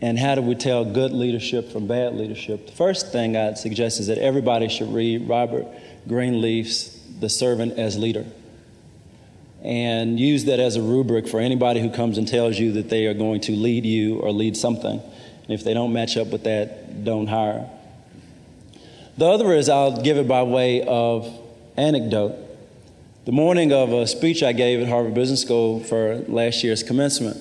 And 0.00 0.18
how 0.18 0.34
do 0.34 0.42
we 0.42 0.54
tell 0.54 0.84
good 0.84 1.12
leadership 1.12 1.70
from 1.70 1.86
bad 1.86 2.14
leadership? 2.14 2.66
The 2.66 2.72
first 2.72 3.12
thing 3.12 3.36
I'd 3.36 3.58
suggest 3.58 4.00
is 4.00 4.06
that 4.06 4.18
everybody 4.18 4.68
should 4.68 4.92
read 4.92 5.28
Robert 5.28 5.66
Greenleaf's 6.08 7.01
The 7.20 7.28
Servant 7.28 7.78
as 7.78 7.98
Leader 7.98 8.26
and 9.62 10.18
use 10.18 10.46
that 10.46 10.58
as 10.58 10.76
a 10.76 10.82
rubric 10.82 11.28
for 11.28 11.38
anybody 11.38 11.80
who 11.80 11.88
comes 11.90 12.18
and 12.18 12.26
tells 12.26 12.58
you 12.58 12.72
that 12.72 12.88
they 12.88 13.06
are 13.06 13.14
going 13.14 13.40
to 13.40 13.52
lead 13.52 13.86
you 13.86 14.18
or 14.18 14.32
lead 14.32 14.56
something. 14.56 15.00
And 15.00 15.50
if 15.50 15.62
they 15.62 15.72
don't 15.72 15.92
match 15.92 16.16
up 16.16 16.28
with 16.28 16.44
that, 16.44 17.04
don't 17.04 17.28
hire. 17.28 17.68
The 19.16 19.26
other 19.26 19.52
is 19.52 19.68
I'll 19.68 20.02
give 20.02 20.16
it 20.16 20.26
by 20.26 20.42
way 20.42 20.82
of 20.82 21.32
anecdote. 21.76 22.34
The 23.24 23.32
morning 23.32 23.72
of 23.72 23.92
a 23.92 24.06
speech 24.06 24.42
I 24.42 24.52
gave 24.52 24.80
at 24.80 24.88
Harvard 24.88 25.14
Business 25.14 25.42
School 25.42 25.78
for 25.80 26.16
last 26.26 26.64
year's 26.64 26.82
commencement, 26.82 27.36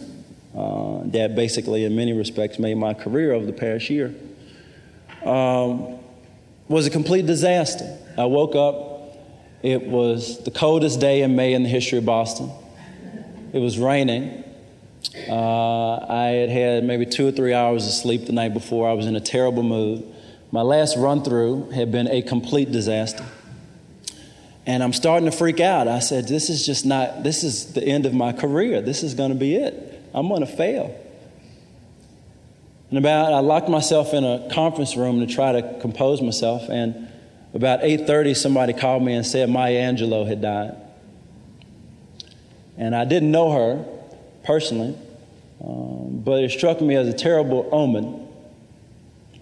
uh, 0.56 1.02
that 1.06 1.36
basically, 1.36 1.86
in 1.86 1.96
many 1.96 2.14
respects, 2.14 2.60
made 2.60 2.76
my 2.76 2.94
career 2.94 3.34
over 3.34 3.48
the 3.48 3.54
past 3.54 3.90
year, 3.90 4.14
um, 5.26 5.98
was 6.68 6.86
a 6.86 6.92
complete 6.92 7.26
disaster. 7.26 7.98
I 8.16 8.26
woke 8.26 8.56
up 8.56 8.91
It 9.64 9.84
was 9.84 10.44
the 10.44 10.52
coldest 10.52 11.00
day 11.00 11.22
in 11.22 11.36
May 11.36 11.54
in 11.54 11.64
the 11.64 11.70
history 11.70 12.00
of 12.00 12.06
Boston. 12.06 12.52
It 13.54 13.60
was 13.60 13.78
raining. 13.78 14.44
Uh, 15.30 15.98
I 15.98 16.28
had 16.40 16.50
had 16.50 16.84
maybe 16.84 17.06
two 17.06 17.28
or 17.28 17.32
three 17.32 17.54
hours 17.54 17.86
of 17.86 17.94
sleep 17.94 18.26
the 18.26 18.32
night 18.32 18.54
before. 18.54 18.90
I 18.90 18.94
was 18.94 19.06
in 19.06 19.16
a 19.16 19.22
terrible 19.22 19.64
mood. 19.64 20.04
My 20.52 20.62
last 20.62 20.98
run 20.98 21.24
through 21.24 21.70
had 21.72 21.92
been 21.92 22.08
a 22.08 22.22
complete 22.22 22.72
disaster. 22.72 23.26
And 24.66 24.84
I'm 24.84 24.94
starting 24.94 25.30
to 25.30 25.36
freak 25.36 25.60
out. 25.60 25.88
I 25.88 26.00
said, 26.00 26.28
This 26.28 26.50
is 26.50 26.66
just 26.66 26.86
not, 26.86 27.24
this 27.24 27.44
is 27.44 27.74
the 27.74 27.84
end 27.84 28.06
of 28.06 28.14
my 28.14 28.32
career. 28.32 28.82
This 28.82 29.04
is 29.04 29.14
going 29.14 29.30
to 29.30 29.38
be 29.38 29.56
it. 29.56 30.04
I'm 30.14 30.28
going 30.28 30.42
to 30.42 30.48
fail. 30.48 30.96
And 32.90 32.98
about, 32.98 33.32
I 33.32 33.40
locked 33.40 33.70
myself 33.70 34.14
in 34.14 34.24
a 34.24 34.50
conference 34.52 34.98
room 34.98 35.26
to 35.26 35.34
try 35.34 35.54
to 35.54 35.80
compose 35.80 36.22
myself. 36.22 36.64
And 36.70 37.08
about 37.54 37.84
8:30, 37.84 38.34
somebody 38.34 38.74
called 38.74 39.04
me 39.04 39.14
and 39.14 39.26
said 39.26 39.50
Maya 39.50 39.92
Angelou 39.92 40.28
had 40.28 40.42
died. 40.42 40.76
And 42.78 42.96
I 42.96 43.06
didn't 43.06 43.32
know 43.32 43.52
her 43.52 43.86
personally, 44.44 44.96
um, 45.64 46.22
but 46.24 46.44
it 46.44 46.52
struck 46.52 46.82
me 46.82 46.96
as 46.96 47.08
a 47.08 47.14
terrible 47.14 47.68
omen. 47.72 48.28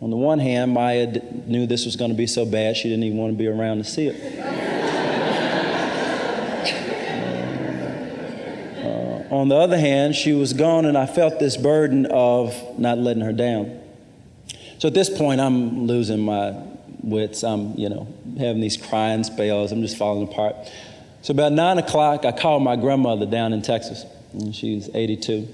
On 0.01 0.09
the 0.09 0.17
one 0.17 0.39
hand, 0.39 0.73
Maya 0.73 1.07
d- 1.07 1.21
knew 1.45 1.67
this 1.67 1.85
was 1.85 1.95
going 1.95 2.11
to 2.11 2.17
be 2.17 2.27
so 2.27 2.45
bad, 2.45 2.77
she 2.77 2.89
didn't 2.89 3.03
even 3.03 3.17
want 3.17 3.33
to 3.33 3.37
be 3.37 3.47
around 3.47 3.77
to 3.77 3.83
see 3.83 4.07
it. 4.07 4.39
uh, 8.83 9.35
on 9.35 9.49
the 9.49 9.55
other 9.55 9.77
hand, 9.77 10.15
she 10.15 10.33
was 10.33 10.53
gone, 10.53 10.85
and 10.85 10.97
I 10.97 11.05
felt 11.05 11.39
this 11.39 11.57
burden 11.57 12.05
of 12.07 12.55
not 12.79 12.97
letting 12.97 13.23
her 13.23 13.33
down. 13.33 13.79
So 14.79 14.87
at 14.87 14.93
this 14.93 15.09
point, 15.09 15.41
I'm 15.41 15.85
losing 15.85 16.21
my 16.21 16.55
wits. 17.01 17.43
I'm, 17.43 17.75
you 17.75 17.89
know, 17.89 18.07
having 18.37 18.61
these 18.61 18.77
crying 18.77 19.23
spells. 19.23 19.71
I'm 19.71 19.81
just 19.81 19.97
falling 19.97 20.27
apart. 20.27 20.55
So 21.21 21.33
about 21.33 21.51
nine 21.51 21.77
o'clock, 21.77 22.25
I 22.25 22.31
called 22.31 22.63
my 22.63 22.75
grandmother 22.75 23.25
down 23.25 23.53
in 23.53 23.61
Texas, 23.61 24.05
and 24.33 24.55
she's 24.55 24.89
82. 24.93 25.47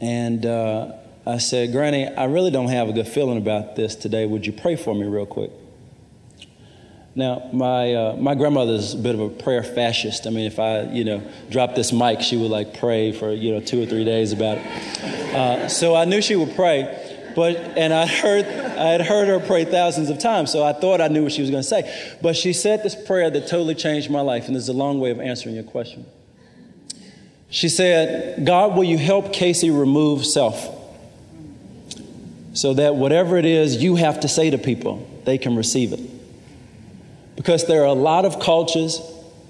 And 0.00 0.46
uh, 0.46 0.92
I 1.26 1.38
said, 1.38 1.72
Granny, 1.72 2.08
I 2.08 2.24
really 2.24 2.50
don't 2.50 2.68
have 2.68 2.88
a 2.88 2.92
good 2.92 3.08
feeling 3.08 3.38
about 3.38 3.76
this 3.76 3.94
today. 3.94 4.26
Would 4.26 4.46
you 4.46 4.52
pray 4.52 4.76
for 4.76 4.94
me 4.94 5.06
real 5.06 5.26
quick? 5.26 5.50
Now, 7.14 7.50
my, 7.52 7.94
uh, 7.94 8.16
my 8.16 8.34
grandmother's 8.34 8.94
a 8.94 8.98
bit 8.98 9.14
of 9.14 9.20
a 9.20 9.28
prayer 9.28 9.62
fascist. 9.62 10.26
I 10.26 10.30
mean, 10.30 10.46
if 10.46 10.58
I, 10.58 10.84
you 10.84 11.04
know, 11.04 11.22
dropped 11.50 11.76
this 11.76 11.92
mic, 11.92 12.22
she 12.22 12.36
would 12.36 12.50
like 12.50 12.78
pray 12.78 13.12
for, 13.12 13.32
you 13.32 13.52
know, 13.52 13.60
two 13.60 13.82
or 13.82 13.86
three 13.86 14.04
days 14.04 14.32
about 14.32 14.58
it. 14.58 15.34
Uh, 15.34 15.68
so 15.68 15.94
I 15.94 16.06
knew 16.06 16.22
she 16.22 16.36
would 16.36 16.54
pray. 16.54 16.98
But 17.34 17.56
and 17.78 17.92
I 17.92 18.06
heard 18.06 18.44
I 18.78 18.90
had 18.90 19.02
heard 19.02 19.28
her 19.28 19.40
pray 19.40 19.64
thousands 19.64 20.10
of 20.10 20.18
times, 20.18 20.50
so 20.50 20.62
I 20.62 20.72
thought 20.72 21.00
I 21.00 21.08
knew 21.08 21.22
what 21.22 21.32
she 21.32 21.40
was 21.40 21.50
going 21.50 21.62
to 21.62 21.68
say. 21.68 22.16
But 22.20 22.36
she 22.36 22.52
said 22.52 22.82
this 22.82 22.94
prayer 22.94 23.30
that 23.30 23.46
totally 23.46 23.74
changed 23.74 24.10
my 24.10 24.20
life, 24.20 24.46
and 24.46 24.56
this 24.56 24.64
is 24.64 24.68
a 24.68 24.74
long 24.74 25.00
way 25.00 25.10
of 25.10 25.20
answering 25.20 25.54
your 25.54 25.64
question. 25.64 26.06
She 27.50 27.68
said, 27.68 28.44
"God, 28.46 28.76
will 28.76 28.84
you 28.84 28.98
help 28.98 29.32
Casey 29.32 29.70
remove 29.70 30.24
self, 30.24 30.70
so 32.54 32.74
that 32.74 32.96
whatever 32.96 33.36
it 33.36 33.44
is 33.44 33.82
you 33.82 33.96
have 33.96 34.20
to 34.20 34.28
say 34.28 34.50
to 34.50 34.58
people, 34.58 35.06
they 35.24 35.38
can 35.38 35.54
receive 35.56 35.92
it." 35.92 36.00
Because 37.36 37.66
there 37.66 37.82
are 37.82 37.86
a 37.86 37.92
lot 37.92 38.24
of 38.24 38.40
cultures, 38.40 39.00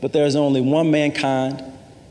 but 0.00 0.12
there's 0.12 0.36
only 0.36 0.60
one 0.60 0.90
mankind, 0.90 1.62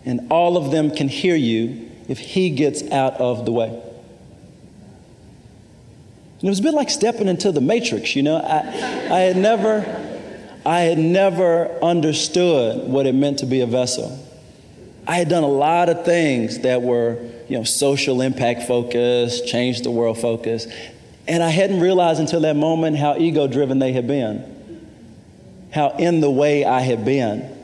and 0.06 0.28
all 0.32 0.58
of 0.58 0.71
them 0.71 0.91
can 0.91 1.08
hear 1.10 1.36
you 1.36 1.89
if 2.08 2.19
he 2.19 2.50
gets 2.50 2.84
out 2.91 3.19
of 3.19 3.45
the 3.45 3.52
way. 3.52 3.71
And 6.41 6.47
it 6.47 6.49
was 6.49 6.60
a 6.60 6.63
bit 6.63 6.73
like 6.73 6.89
stepping 6.89 7.27
into 7.27 7.51
the 7.51 7.62
matrix, 7.62 8.15
you 8.15 8.23
know. 8.23 8.38
I, 8.38 8.58
I 9.13 9.19
had 9.19 9.38
never, 9.38 9.86
I 10.65 10.80
had 10.80 10.97
never 10.97 11.71
understood 11.84 12.89
what 12.89 13.06
it 13.06 13.13
meant 13.13 13.39
to 13.39 13.45
be 13.45 13.62
a 13.62 13.67
vessel. 13.67 14.17
I 15.06 15.17
had 15.17 15.30
done 15.30 15.43
a 15.43 15.47
lot 15.47 15.89
of 15.89 16.04
things 16.04 16.60
that 16.60 16.82
were, 16.82 17.19
you 17.47 17.58
know, 17.58 17.63
social 17.63 18.21
impact 18.21 18.63
focused, 18.63 19.47
change 19.47 19.82
the 19.82 19.91
world 19.91 20.17
focused, 20.17 20.67
and 21.27 21.43
I 21.43 21.49
hadn't 21.49 21.80
realized 21.80 22.19
until 22.19 22.39
that 22.41 22.56
moment 22.56 22.97
how 22.97 23.17
ego 23.17 23.45
driven 23.45 23.77
they 23.77 23.93
had 23.93 24.08
been, 24.08 24.88
how 25.71 25.91
in 25.91 26.21
the 26.21 26.32
way 26.32 26.65
I 26.65 26.80
had 26.80 27.06
been. 27.06 27.56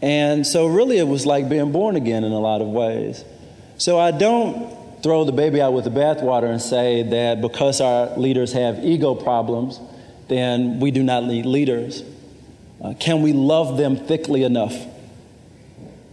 And 0.00 0.46
so, 0.46 0.66
really, 0.66 0.96
it 0.96 1.06
was 1.06 1.26
like 1.26 1.50
being 1.50 1.72
born 1.72 1.94
again 1.96 2.24
in 2.24 2.32
a 2.32 2.40
lot 2.40 2.62
of 2.62 2.68
ways. 2.68 3.22
So, 3.76 3.98
I 3.98 4.12
don't 4.12 4.79
throw 5.02 5.24
the 5.24 5.32
baby 5.32 5.60
out 5.60 5.72
with 5.72 5.84
the 5.84 5.90
bathwater 5.90 6.50
and 6.50 6.60
say 6.60 7.02
that 7.02 7.40
because 7.40 7.80
our 7.80 8.16
leaders 8.16 8.52
have 8.52 8.84
ego 8.84 9.14
problems, 9.14 9.80
then 10.28 10.80
we 10.80 10.90
do 10.90 11.02
not 11.02 11.24
need 11.24 11.46
leaders. 11.46 12.02
Uh, 12.82 12.94
can 12.98 13.22
we 13.22 13.32
love 13.32 13.76
them 13.76 13.96
thickly 13.96 14.42
enough 14.42 14.74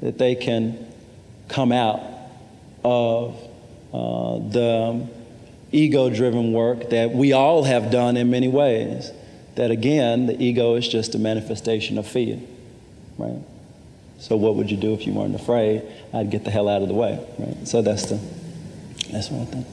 that 0.02 0.17
they 0.17 0.36
can 0.36 0.91
come 1.47 1.71
out 1.71 2.02
of 2.84 3.36
uh, 3.93 4.38
the 4.50 5.08
ego 5.71 6.10
driven 6.10 6.52
work 6.52 6.89
that 6.89 7.12
we 7.12 7.34
all 7.34 7.63
have 7.63 7.91
done 7.91 8.17
in 8.17 8.30
many 8.30 8.47
ways? 8.47 9.12
That 9.56 9.71
again, 9.71 10.28
the 10.28 10.41
ego 10.41 10.76
is 10.76 10.88
just 10.88 11.15
a 11.15 11.19
manifestation 11.19 11.97
of 11.97 12.08
fear, 12.08 12.39
right? 13.17 13.41
So, 14.19 14.36
what 14.36 14.56
would 14.56 14.69
you 14.69 14.78
do 14.78 14.93
if 14.93 15.08
you 15.08 15.13
weren't 15.13 15.36
afraid? 15.36 15.84
I'd 16.13 16.30
get 16.30 16.43
the 16.43 16.52
hell 16.52 16.67
out 16.67 16.82
of 16.82 16.88
the 16.88 16.93
way, 16.93 17.19
right? 17.39 17.67
So, 17.67 17.82
that's 17.82 18.06
the 18.08 18.19
that's 19.12 19.30
what 19.30 19.41
I 19.41 19.46
think. 19.46 19.67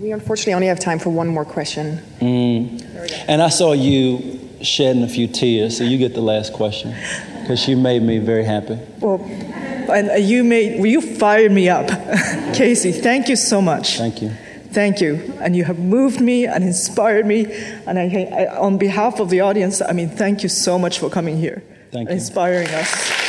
We 0.00 0.12
unfortunately 0.12 0.54
only 0.54 0.66
have 0.66 0.80
time 0.80 0.98
for 0.98 1.10
one 1.10 1.28
more 1.28 1.44
question. 1.44 1.98
Mm. 2.20 3.24
And 3.28 3.40
I 3.40 3.48
saw 3.48 3.72
you 3.72 4.40
shedding 4.62 5.02
a 5.02 5.08
few 5.08 5.28
tears, 5.28 5.78
so 5.78 5.84
you 5.84 5.98
get 5.98 6.14
the 6.14 6.20
last 6.20 6.52
question 6.52 6.94
because 7.40 7.68
you 7.68 7.76
made 7.76 8.02
me 8.02 8.18
very 8.18 8.44
happy. 8.44 8.78
Well, 9.00 9.20
and 9.90 10.24
you 10.24 10.44
made 10.44 10.78
well, 10.78 10.86
you 10.86 11.00
fired 11.00 11.52
me 11.52 11.68
up, 11.68 11.88
Casey. 12.54 12.92
Thank 12.92 13.28
you 13.28 13.36
so 13.36 13.60
much. 13.60 13.98
Thank 13.98 14.22
you. 14.22 14.30
Thank 14.70 15.00
you, 15.00 15.32
and 15.40 15.54
you 15.54 15.64
have 15.64 15.78
moved 15.78 16.20
me 16.20 16.46
and 16.46 16.64
inspired 16.64 17.26
me. 17.26 17.46
And 17.86 17.98
I, 17.98 18.28
I 18.32 18.56
on 18.56 18.78
behalf 18.78 19.20
of 19.20 19.30
the 19.30 19.40
audience, 19.40 19.80
I 19.80 19.92
mean, 19.92 20.08
thank 20.08 20.42
you 20.42 20.48
so 20.48 20.78
much 20.78 20.98
for 20.98 21.08
coming 21.08 21.38
here, 21.38 21.62
thank 21.92 22.08
you. 22.08 22.14
inspiring 22.14 22.68
us. 22.68 23.23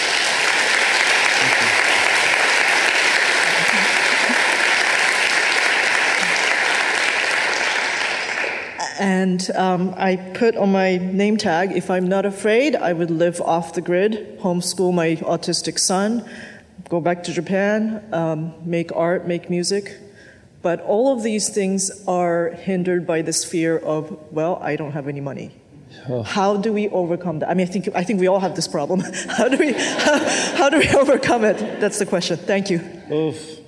And 9.06 9.52
um, 9.52 9.94
I 9.98 10.16
put 10.16 10.56
on 10.56 10.72
my 10.72 10.98
name 10.98 11.38
tag 11.38 11.74
if 11.74 11.92
I'm 11.92 12.08
not 12.08 12.26
afraid, 12.26 12.76
I 12.76 12.92
would 12.92 13.12
live 13.12 13.40
off 13.40 13.74
the 13.74 13.82
grid, 13.82 14.40
homeschool 14.40 14.96
my 14.96 15.18
autistic 15.18 15.78
son, 15.78 16.28
go 16.90 17.00
back 17.00 17.22
to 17.26 17.32
Japan, 17.32 18.04
um, 18.12 18.56
make 18.66 18.92
art, 18.96 19.28
make 19.28 19.48
music. 19.48 19.96
But 20.64 20.82
all 20.82 21.14
of 21.16 21.22
these 21.22 21.50
things 21.50 21.92
are 22.08 22.50
hindered 22.50 23.06
by 23.06 23.22
this 23.22 23.46
fear 23.46 23.78
of, 23.78 24.18
well, 24.32 24.58
I 24.60 24.76
don't 24.76 24.94
have 24.94 25.08
any 25.08 25.22
money. 25.22 25.52
Oh. 26.10 26.24
How 26.24 26.58
do 26.58 26.74
we 26.74 26.90
overcome 26.90 27.38
that? 27.40 27.50
I 27.50 27.54
mean, 27.54 27.68
I 27.68 27.70
think, 27.70 27.90
I 27.94 28.04
think 28.04 28.20
we 28.20 28.26
all 28.26 28.40
have 28.40 28.56
this 28.56 28.68
problem. 28.68 29.02
how, 29.30 29.48
do 29.48 29.58
we, 29.58 29.74
how, 29.74 30.18
how 30.58 30.70
do 30.72 30.80
we 30.80 30.90
overcome 30.90 31.46
it? 31.46 31.80
That's 31.80 32.00
the 32.00 32.08
question. 32.08 32.38
Thank 32.38 32.72
you. 32.72 32.82
Oof. 33.12 33.60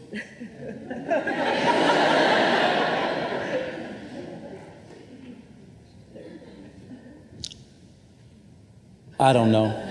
I 9.19 9.33
don't 9.33 9.51
know. 9.51 9.83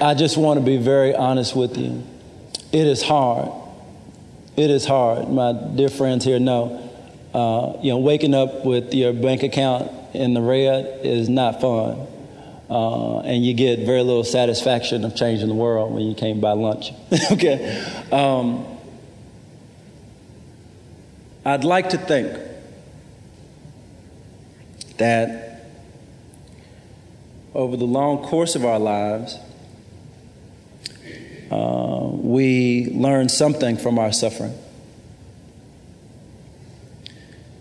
I 0.00 0.14
just 0.14 0.36
want 0.36 0.58
to 0.60 0.64
be 0.64 0.76
very 0.76 1.14
honest 1.14 1.54
with 1.54 1.76
you. 1.76 2.02
It 2.72 2.86
is 2.86 3.02
hard. 3.02 3.50
It 4.56 4.70
is 4.70 4.86
hard. 4.86 5.28
My 5.28 5.52
dear 5.52 5.88
friends 5.88 6.24
here 6.24 6.38
know. 6.38 6.86
Uh, 7.34 7.78
you 7.82 7.90
know, 7.90 7.98
waking 7.98 8.34
up 8.34 8.64
with 8.64 8.92
your 8.94 9.12
bank 9.12 9.42
account 9.42 9.90
in 10.14 10.34
the 10.34 10.40
red 10.40 11.04
is 11.04 11.28
not 11.28 11.60
fun. 11.60 12.06
Uh, 12.68 13.20
and 13.20 13.44
you 13.44 13.52
get 13.52 13.80
very 13.80 14.02
little 14.02 14.24
satisfaction 14.24 15.04
of 15.04 15.16
changing 15.16 15.48
the 15.48 15.54
world 15.54 15.92
when 15.92 16.04
you 16.04 16.14
can't 16.14 16.40
buy 16.40 16.52
lunch. 16.52 16.92
okay. 17.32 17.84
Um, 18.12 18.64
I'd 21.44 21.64
like 21.64 21.90
to 21.90 21.98
think 21.98 22.32
that 24.98 25.49
over 27.54 27.76
the 27.76 27.86
long 27.86 28.18
course 28.18 28.54
of 28.54 28.64
our 28.64 28.78
lives, 28.78 29.38
uh, 31.50 32.08
we 32.12 32.86
learn 32.92 33.28
something 33.28 33.76
from 33.76 33.98
our 33.98 34.12
suffering. 34.12 34.54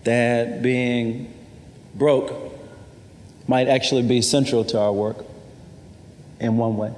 That 0.03 0.61
being 0.61 1.33
broke 1.95 2.53
might 3.47 3.67
actually 3.67 4.03
be 4.03 4.21
central 4.21 4.63
to 4.65 4.79
our 4.79 4.93
work 4.93 5.25
in 6.39 6.57
one 6.57 6.77
way. 6.77 6.93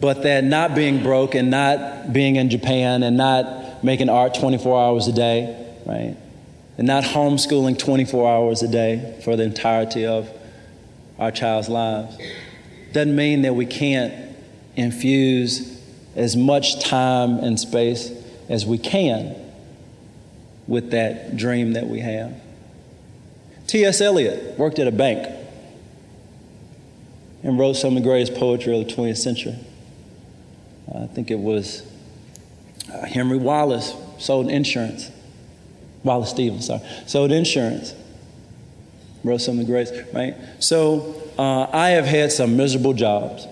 But 0.00 0.22
that 0.22 0.44
not 0.44 0.74
being 0.74 1.02
broke 1.02 1.34
and 1.34 1.50
not 1.50 2.12
being 2.12 2.36
in 2.36 2.50
Japan 2.50 3.02
and 3.02 3.16
not 3.16 3.84
making 3.84 4.08
art 4.08 4.34
24 4.34 4.80
hours 4.80 5.08
a 5.08 5.12
day, 5.12 5.74
right? 5.86 6.16
and 6.80 6.86
not 6.86 7.04
homeschooling 7.04 7.78
24 7.78 8.26
hours 8.26 8.62
a 8.62 8.68
day 8.68 9.20
for 9.22 9.36
the 9.36 9.42
entirety 9.42 10.06
of 10.06 10.30
our 11.20 11.30
child's 11.30 11.68
lives. 11.68 12.18
Doesn't 12.92 13.14
mean 13.14 13.42
that 13.42 13.54
we 13.54 13.66
can't 13.66 14.34
infuse 14.74 15.80
as 16.16 16.36
much 16.36 16.82
time 16.82 17.38
and 17.38 17.60
space 17.60 18.10
as 18.48 18.66
we 18.66 18.78
can 18.78 19.36
with 20.66 20.90
that 20.90 21.36
dream 21.36 21.74
that 21.74 21.86
we 21.86 22.00
have. 22.00 22.34
T.S. 23.66 24.00
Eliot 24.00 24.58
worked 24.58 24.78
at 24.80 24.88
a 24.88 24.92
bank 24.92 25.28
and 27.42 27.58
wrote 27.58 27.74
some 27.74 27.96
of 27.96 28.02
the 28.02 28.08
greatest 28.08 28.34
poetry 28.34 28.80
of 28.80 28.88
the 28.88 28.92
20th 28.92 29.18
century. 29.18 29.56
I 30.92 31.06
think 31.06 31.30
it 31.30 31.38
was 31.38 31.82
uh, 32.92 33.06
Henry 33.06 33.36
Wallace 33.36 33.94
sold 34.18 34.50
insurance. 34.50 35.10
Wallace 36.02 36.30
Stevens, 36.30 36.66
sorry, 36.66 36.80
sold 37.06 37.30
insurance. 37.30 37.94
Wrote 39.22 39.38
some 39.38 39.58
of 39.58 39.66
the 39.66 39.70
greatest, 39.70 40.12
right? 40.14 40.34
So 40.58 41.14
uh, 41.38 41.66
I 41.72 41.90
have 41.90 42.06
had 42.06 42.32
some 42.32 42.56
miserable 42.56 42.94
jobs, 42.94 43.46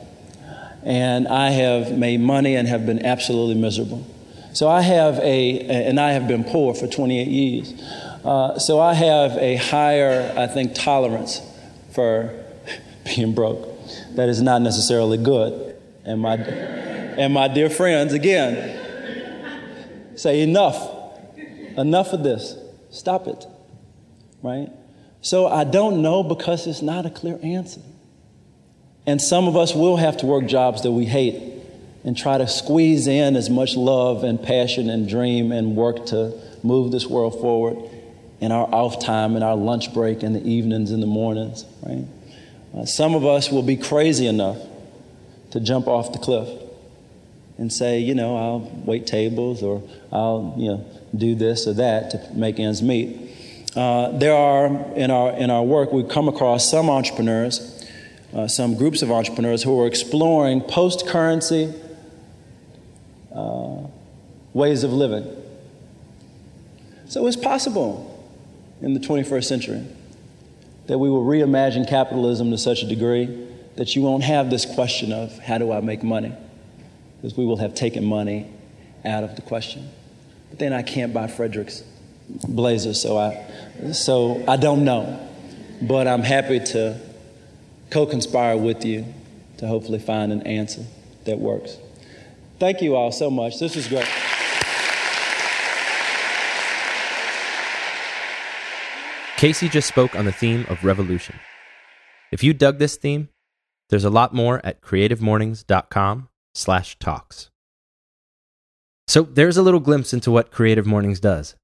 and 0.83 1.29
I 1.29 1.51
have 1.51 1.97
made 1.97 2.21
money 2.21 2.57
and 2.57 2.67
have 2.69 2.87
been 2.87 3.05
absolutely 3.05 3.55
miserable. 3.55 4.07
So 4.53 4.69
I 4.69 4.81
have 4.81 5.19
a, 5.19 5.61
and 5.61 6.01
I 6.01 6.13
have 6.13 6.27
been 6.27 6.43
poor 6.43 6.75
for 6.75 6.87
28 6.87 7.29
years. 7.29 7.83
Uh, 8.25 8.59
so 8.59 8.81
I 8.81 8.95
have 8.95 9.37
a 9.37 9.57
higher, 9.57 10.35
I 10.37 10.47
think, 10.47 10.75
tolerance 10.75 11.41
for 11.93 12.45
being 13.05 13.35
broke. 13.35 13.69
That 14.17 14.29
is 14.29 14.43
not 14.43 14.63
necessarily 14.63 15.19
good. 15.19 15.77
And 16.05 16.23
my, 16.23 16.35
and 16.35 17.35
my 17.35 17.49
dear 17.49 17.71
friends, 17.71 18.15
again, 18.15 20.17
say 20.17 20.43
enough. 20.43 20.97
Enough 21.77 22.13
of 22.13 22.25
this. 22.25 22.57
Stop 22.91 23.29
it. 23.29 23.47
Right? 24.43 24.71
So 25.21 25.47
I 25.47 25.65
don't 25.65 26.03
know 26.03 26.23
because 26.23 26.67
it's 26.67 26.83
not 26.83 27.07
a 27.07 27.11
clear 27.11 27.39
answer. 27.43 27.81
And 29.07 29.21
some 29.21 29.49
of 29.49 29.57
us 29.57 29.75
will 29.75 29.97
have 29.97 30.19
to 30.19 30.27
work 30.27 30.47
jobs 30.47 30.83
that 30.83 30.93
we 30.93 31.07
hate 31.07 31.43
and 32.05 32.17
try 32.17 32.39
to 32.39 32.47
squeeze 32.47 33.07
in 33.07 33.37
as 33.37 33.51
much 33.51 33.77
love 33.77 34.23
and 34.23 34.43
passion 34.43 34.91
and 34.91 35.09
dream 35.09 35.51
and 35.51 35.77
work 35.77 36.07
to 36.07 36.39
move 36.63 36.93
this 36.93 37.07
world 37.07 37.41
forward 37.41 37.79
in 38.41 38.53
our 38.53 38.73
off 38.73 39.01
time 39.01 39.37
in 39.37 39.43
our 39.43 39.57
lunch 39.57 39.93
break 39.93 40.23
in 40.23 40.33
the 40.33 40.47
evenings 40.47 40.91
in 40.91 41.01
the 41.01 41.07
mornings, 41.07 41.65
right? 41.83 42.05
Uh, 42.77 42.85
some 42.85 43.15
of 43.15 43.25
us 43.25 43.51
will 43.51 43.63
be 43.63 43.77
crazy 43.77 44.27
enough 44.27 44.59
to 45.51 45.61
jump 45.61 45.89
off 45.89 46.13
the 46.13 46.19
cliff 46.19 46.49
and 47.57 47.73
say, 47.73 47.99
you 47.99 48.15
know, 48.15 48.37
I'll 48.37 48.83
wait 48.85 49.07
tables 49.07 49.63
or 49.63 49.83
I'll, 50.13 50.55
you 50.57 50.69
know, 50.69 50.87
do 51.17 51.35
this 51.35 51.67
or 51.67 51.75
that 51.75 52.11
to 52.11 52.31
make 52.35 52.61
ends 52.61 52.83
meet. 52.83 53.28
Uh, 53.79 54.11
there 54.19 54.35
are, 54.35 54.67
in 54.97 55.09
our, 55.09 55.31
in 55.37 55.51
our 55.51 55.63
work, 55.63 55.93
we've 55.93 56.09
come 56.09 56.27
across 56.27 56.69
some 56.69 56.91
entrepreneurs, 56.91 57.89
uh, 58.35 58.49
some 58.49 58.75
groups 58.75 59.03
of 59.03 59.13
entrepreneurs 59.13 59.63
who 59.63 59.81
are 59.81 59.87
exploring 59.87 60.61
post 60.61 61.07
currency 61.07 61.73
uh, 63.33 63.77
ways 64.53 64.83
of 64.83 64.93
living. 64.93 65.25
So 67.07 67.25
it's 67.29 67.37
possible 67.37 68.29
in 68.83 68.95
the 68.95 69.01
21st 69.01 69.45
century 69.45 69.87
that 70.89 70.99
we 70.99 71.09
will 71.09 71.25
reimagine 71.25 71.89
capitalism 71.89 72.51
to 72.51 72.59
such 72.59 72.83
a 72.83 72.87
degree 72.87 73.27
that 73.77 73.95
you 73.95 74.03
won't 74.03 74.25
have 74.25 74.51
this 74.51 74.67
question 74.67 75.13
of 75.13 75.39
how 75.39 75.57
do 75.57 75.71
I 75.71 75.81
make 75.83 76.03
money? 76.03 76.35
Because 77.23 77.39
we 77.39 77.47
will 77.47 77.59
have 77.59 77.77
taken 77.77 78.05
money 78.05 78.53
out 79.05 79.23
of 79.23 79.37
the 79.37 79.43
question. 79.43 79.89
But 80.51 80.59
then 80.59 80.73
I 80.73 80.83
can't 80.83 81.15
buy 81.15 81.29
Frederick's 81.29 81.85
blazer, 82.29 82.95
so 82.95 83.19
I, 83.19 83.93
so 83.93 84.45
I 84.47 84.57
don't 84.57 84.85
know. 84.85 85.25
But 85.81 86.09
I'm 86.09 86.23
happy 86.23 86.61
to 86.61 87.01
co 87.91 88.07
conspire 88.07 88.57
with 88.57 88.85
you 88.85 89.07
to 89.59 89.67
hopefully 89.67 89.99
find 89.99 90.33
an 90.33 90.43
answer 90.43 90.85
that 91.25 91.39
works. 91.39 91.77
Thank 92.59 92.83
you 92.83 92.97
all 92.97 93.13
so 93.13 93.31
much. 93.31 93.59
This 93.59 93.77
was 93.77 93.87
great. 93.87 94.09
Casey 99.37 99.69
just 99.69 99.87
spoke 99.87 100.17
on 100.17 100.25
the 100.25 100.33
theme 100.33 100.67
of 100.69 100.83
revolution. 100.83 101.37
If 102.33 102.43
you 102.43 102.53
dug 102.53 102.79
this 102.79 102.97
theme, 102.97 103.29
there's 103.89 104.05
a 104.05 104.11
lot 104.11 104.35
more 104.35 104.61
at 104.67 104.83
creativemornings.com 104.83 106.29
slash 106.55 106.99
talks. 106.99 107.51
So 109.07 109.23
there's 109.23 109.57
a 109.57 109.63
little 109.63 109.81
glimpse 109.81 110.13
into 110.13 110.31
what 110.31 110.51
Creative 110.51 110.87
Mornings 110.87 111.21
does. 111.21 111.55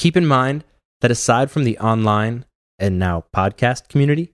Keep 0.00 0.16
in 0.16 0.26
mind 0.26 0.64
that 1.02 1.10
aside 1.10 1.50
from 1.50 1.64
the 1.64 1.76
online 1.76 2.46
and 2.78 2.98
now 2.98 3.24
podcast 3.36 3.90
community, 3.90 4.32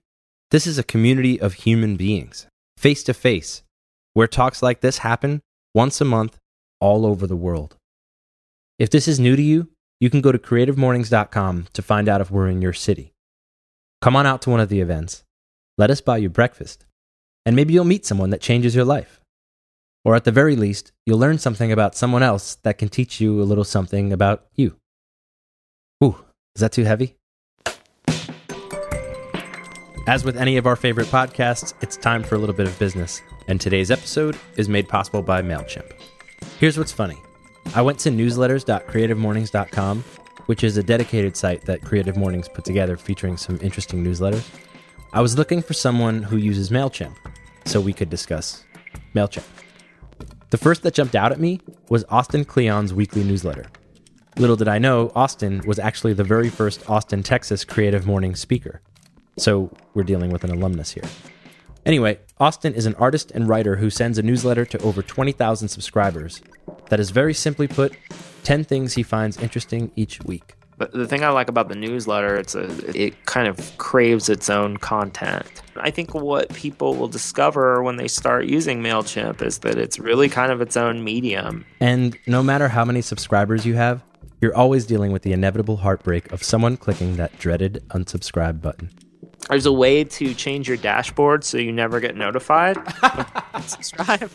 this 0.49 0.65
is 0.65 0.79
a 0.79 0.83
community 0.83 1.41
of 1.41 1.55
human 1.55 1.97
beings, 1.97 2.47
face 2.77 3.03
to 3.03 3.13
face, 3.13 3.63
where 4.13 4.27
talks 4.27 4.63
like 4.63 4.79
this 4.79 4.99
happen 4.99 5.41
once 5.73 5.99
a 5.99 6.05
month 6.05 6.37
all 6.79 7.05
over 7.05 7.27
the 7.27 7.35
world. 7.35 7.75
If 8.79 8.89
this 8.91 9.09
is 9.09 9.19
new 9.19 9.35
to 9.35 9.41
you, 9.41 9.67
you 9.99 10.09
can 10.09 10.21
go 10.21 10.31
to 10.31 10.39
creativemornings.com 10.39 11.67
to 11.73 11.81
find 11.81 12.07
out 12.07 12.21
if 12.21 12.31
we're 12.31 12.47
in 12.47 12.61
your 12.61 12.71
city. 12.71 13.11
Come 14.01 14.15
on 14.15 14.25
out 14.25 14.41
to 14.43 14.49
one 14.49 14.61
of 14.61 14.69
the 14.69 14.79
events. 14.79 15.25
Let 15.77 15.91
us 15.91 15.99
buy 15.99 16.15
you 16.15 16.29
breakfast. 16.29 16.85
And 17.45 17.57
maybe 17.57 17.73
you'll 17.73 17.83
meet 17.83 18.05
someone 18.05 18.29
that 18.29 18.39
changes 18.39 18.73
your 18.73 18.85
life. 18.85 19.19
Or 20.05 20.15
at 20.15 20.23
the 20.23 20.31
very 20.31 20.55
least, 20.55 20.93
you'll 21.05 21.19
learn 21.19 21.39
something 21.39 21.73
about 21.73 21.93
someone 21.93 22.23
else 22.23 22.55
that 22.63 22.77
can 22.77 22.87
teach 22.87 23.19
you 23.19 23.41
a 23.41 23.43
little 23.43 23.65
something 23.65 24.13
about 24.13 24.45
you. 24.55 24.77
Is 26.57 26.61
that 26.61 26.71
too 26.71 26.85
heavy? 26.85 27.15
As 30.07 30.25
with 30.25 30.35
any 30.37 30.57
of 30.57 30.65
our 30.65 30.75
favorite 30.75 31.05
podcasts, 31.05 31.75
it's 31.81 31.95
time 31.95 32.23
for 32.23 32.33
a 32.33 32.39
little 32.39 32.55
bit 32.55 32.65
of 32.65 32.79
business, 32.79 33.21
and 33.47 33.61
today's 33.61 33.91
episode 33.91 34.35
is 34.55 34.67
made 34.67 34.89
possible 34.89 35.21
by 35.21 35.43
MailChimp. 35.43 35.93
Here's 36.59 36.75
what's 36.75 36.91
funny 36.91 37.19
I 37.75 37.83
went 37.83 37.99
to 37.99 38.09
newsletters.creativemornings.com, 38.09 40.03
which 40.47 40.63
is 40.63 40.77
a 40.77 40.83
dedicated 40.83 41.37
site 41.37 41.63
that 41.65 41.83
Creative 41.83 42.17
Mornings 42.17 42.49
put 42.49 42.65
together 42.65 42.97
featuring 42.97 43.37
some 43.37 43.59
interesting 43.61 44.03
newsletters. 44.03 44.49
I 45.13 45.21
was 45.21 45.37
looking 45.37 45.61
for 45.61 45.75
someone 45.75 46.23
who 46.23 46.37
uses 46.37 46.71
MailChimp 46.71 47.13
so 47.65 47.79
we 47.79 47.93
could 47.93 48.09
discuss 48.09 48.63
MailChimp. 49.13 49.45
The 50.49 50.57
first 50.57 50.81
that 50.81 50.95
jumped 50.95 51.13
out 51.13 51.31
at 51.31 51.39
me 51.39 51.61
was 51.89 52.03
Austin 52.09 52.45
Kleon's 52.45 52.95
weekly 52.95 53.23
newsletter. 53.23 53.67
Little 54.39 54.55
did 54.55 54.67
I 54.67 54.77
know, 54.77 55.11
Austin 55.15 55.63
was 55.65 55.79
actually 55.79 56.13
the 56.13 56.23
very 56.23 56.49
first 56.49 56.87
Austin, 56.87 57.23
Texas 57.23 57.65
Creative 57.65 58.05
Morning 58.05 58.35
speaker. 58.35 58.81
So 59.37 59.71
we're 59.95 60.03
dealing 60.03 60.29
with 60.29 60.43
an 60.43 60.51
alumnus 60.51 60.91
here. 60.91 61.05
Anyway, 61.87 62.19
Austin 62.39 62.75
is 62.75 62.85
an 62.85 62.93
artist 62.95 63.31
and 63.31 63.49
writer 63.49 63.77
who 63.77 63.89
sends 63.89 64.19
a 64.19 64.21
newsletter 64.21 64.63
to 64.65 64.81
over 64.83 65.01
20,000 65.01 65.69
subscribers 65.69 66.43
that 66.89 66.99
is 66.99 67.09
very 67.09 67.33
simply 67.33 67.67
put 67.67 67.97
10 68.43 68.63
things 68.63 68.93
he 68.93 69.01
finds 69.01 69.37
interesting 69.37 69.91
each 69.95 70.21
week. 70.23 70.53
But 70.77 70.91
the 70.91 71.07
thing 71.07 71.23
I 71.23 71.29
like 71.29 71.49
about 71.49 71.69
the 71.69 71.75
newsletter, 71.75 72.35
it's 72.35 72.53
a 72.53 72.67
it 72.95 73.25
kind 73.25 73.47
of 73.47 73.77
craves 73.79 74.29
its 74.29 74.47
own 74.47 74.77
content. 74.77 75.63
I 75.77 75.89
think 75.89 76.13
what 76.13 76.53
people 76.53 76.93
will 76.93 77.07
discover 77.07 77.81
when 77.81 77.95
they 77.95 78.07
start 78.07 78.45
using 78.45 78.83
Mailchimp 78.83 79.41
is 79.41 79.59
that 79.59 79.79
it's 79.79 79.97
really 79.97 80.29
kind 80.29 80.51
of 80.51 80.61
its 80.61 80.77
own 80.77 81.03
medium. 81.03 81.65
And 81.79 82.15
no 82.27 82.43
matter 82.43 82.67
how 82.67 82.85
many 82.85 83.01
subscribers 83.01 83.65
you 83.65 83.73
have, 83.73 84.03
you're 84.41 84.55
always 84.55 84.85
dealing 84.85 85.11
with 85.11 85.23
the 85.23 85.33
inevitable 85.33 85.77
heartbreak 85.77 86.31
of 86.31 86.43
someone 86.43 86.77
clicking 86.77 87.17
that 87.17 87.37
dreaded 87.39 87.83
unsubscribe 87.89 88.61
button. 88.61 88.91
There's 89.49 89.65
a 89.65 89.71
way 89.71 90.03
to 90.03 90.33
change 90.33 90.67
your 90.67 90.77
dashboard 90.77 91.43
so 91.43 91.57
you 91.57 91.71
never 91.71 91.99
get 91.99 92.15
notified. 92.15 92.77
subscribe. 93.61 94.29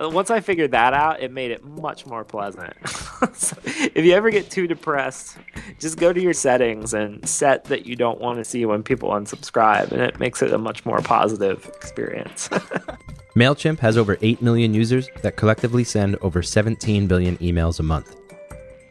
Uh, 0.00 0.08
once 0.08 0.30
I 0.30 0.40
figured 0.40 0.72
that 0.72 0.94
out, 0.94 1.20
it 1.20 1.30
made 1.30 1.50
it 1.50 1.64
much 1.64 2.06
more 2.06 2.24
pleasant. 2.24 2.74
so 3.34 3.56
if 3.64 4.04
you 4.04 4.12
ever 4.12 4.30
get 4.30 4.50
too 4.50 4.66
depressed, 4.66 5.36
just 5.78 5.98
go 5.98 6.12
to 6.12 6.20
your 6.20 6.32
settings 6.32 6.94
and 6.94 7.26
set 7.28 7.64
that 7.64 7.86
you 7.86 7.94
don't 7.94 8.20
want 8.20 8.38
to 8.38 8.44
see 8.44 8.64
when 8.64 8.82
people 8.82 9.10
unsubscribe, 9.10 9.92
and 9.92 10.00
it 10.00 10.18
makes 10.18 10.42
it 10.42 10.52
a 10.52 10.58
much 10.58 10.84
more 10.84 11.00
positive 11.00 11.70
experience. 11.76 12.48
MailChimp 13.36 13.78
has 13.78 13.96
over 13.96 14.18
8 14.20 14.42
million 14.42 14.74
users 14.74 15.08
that 15.22 15.36
collectively 15.36 15.84
send 15.84 16.16
over 16.16 16.42
17 16.42 17.06
billion 17.06 17.36
emails 17.38 17.80
a 17.80 17.82
month. 17.82 18.16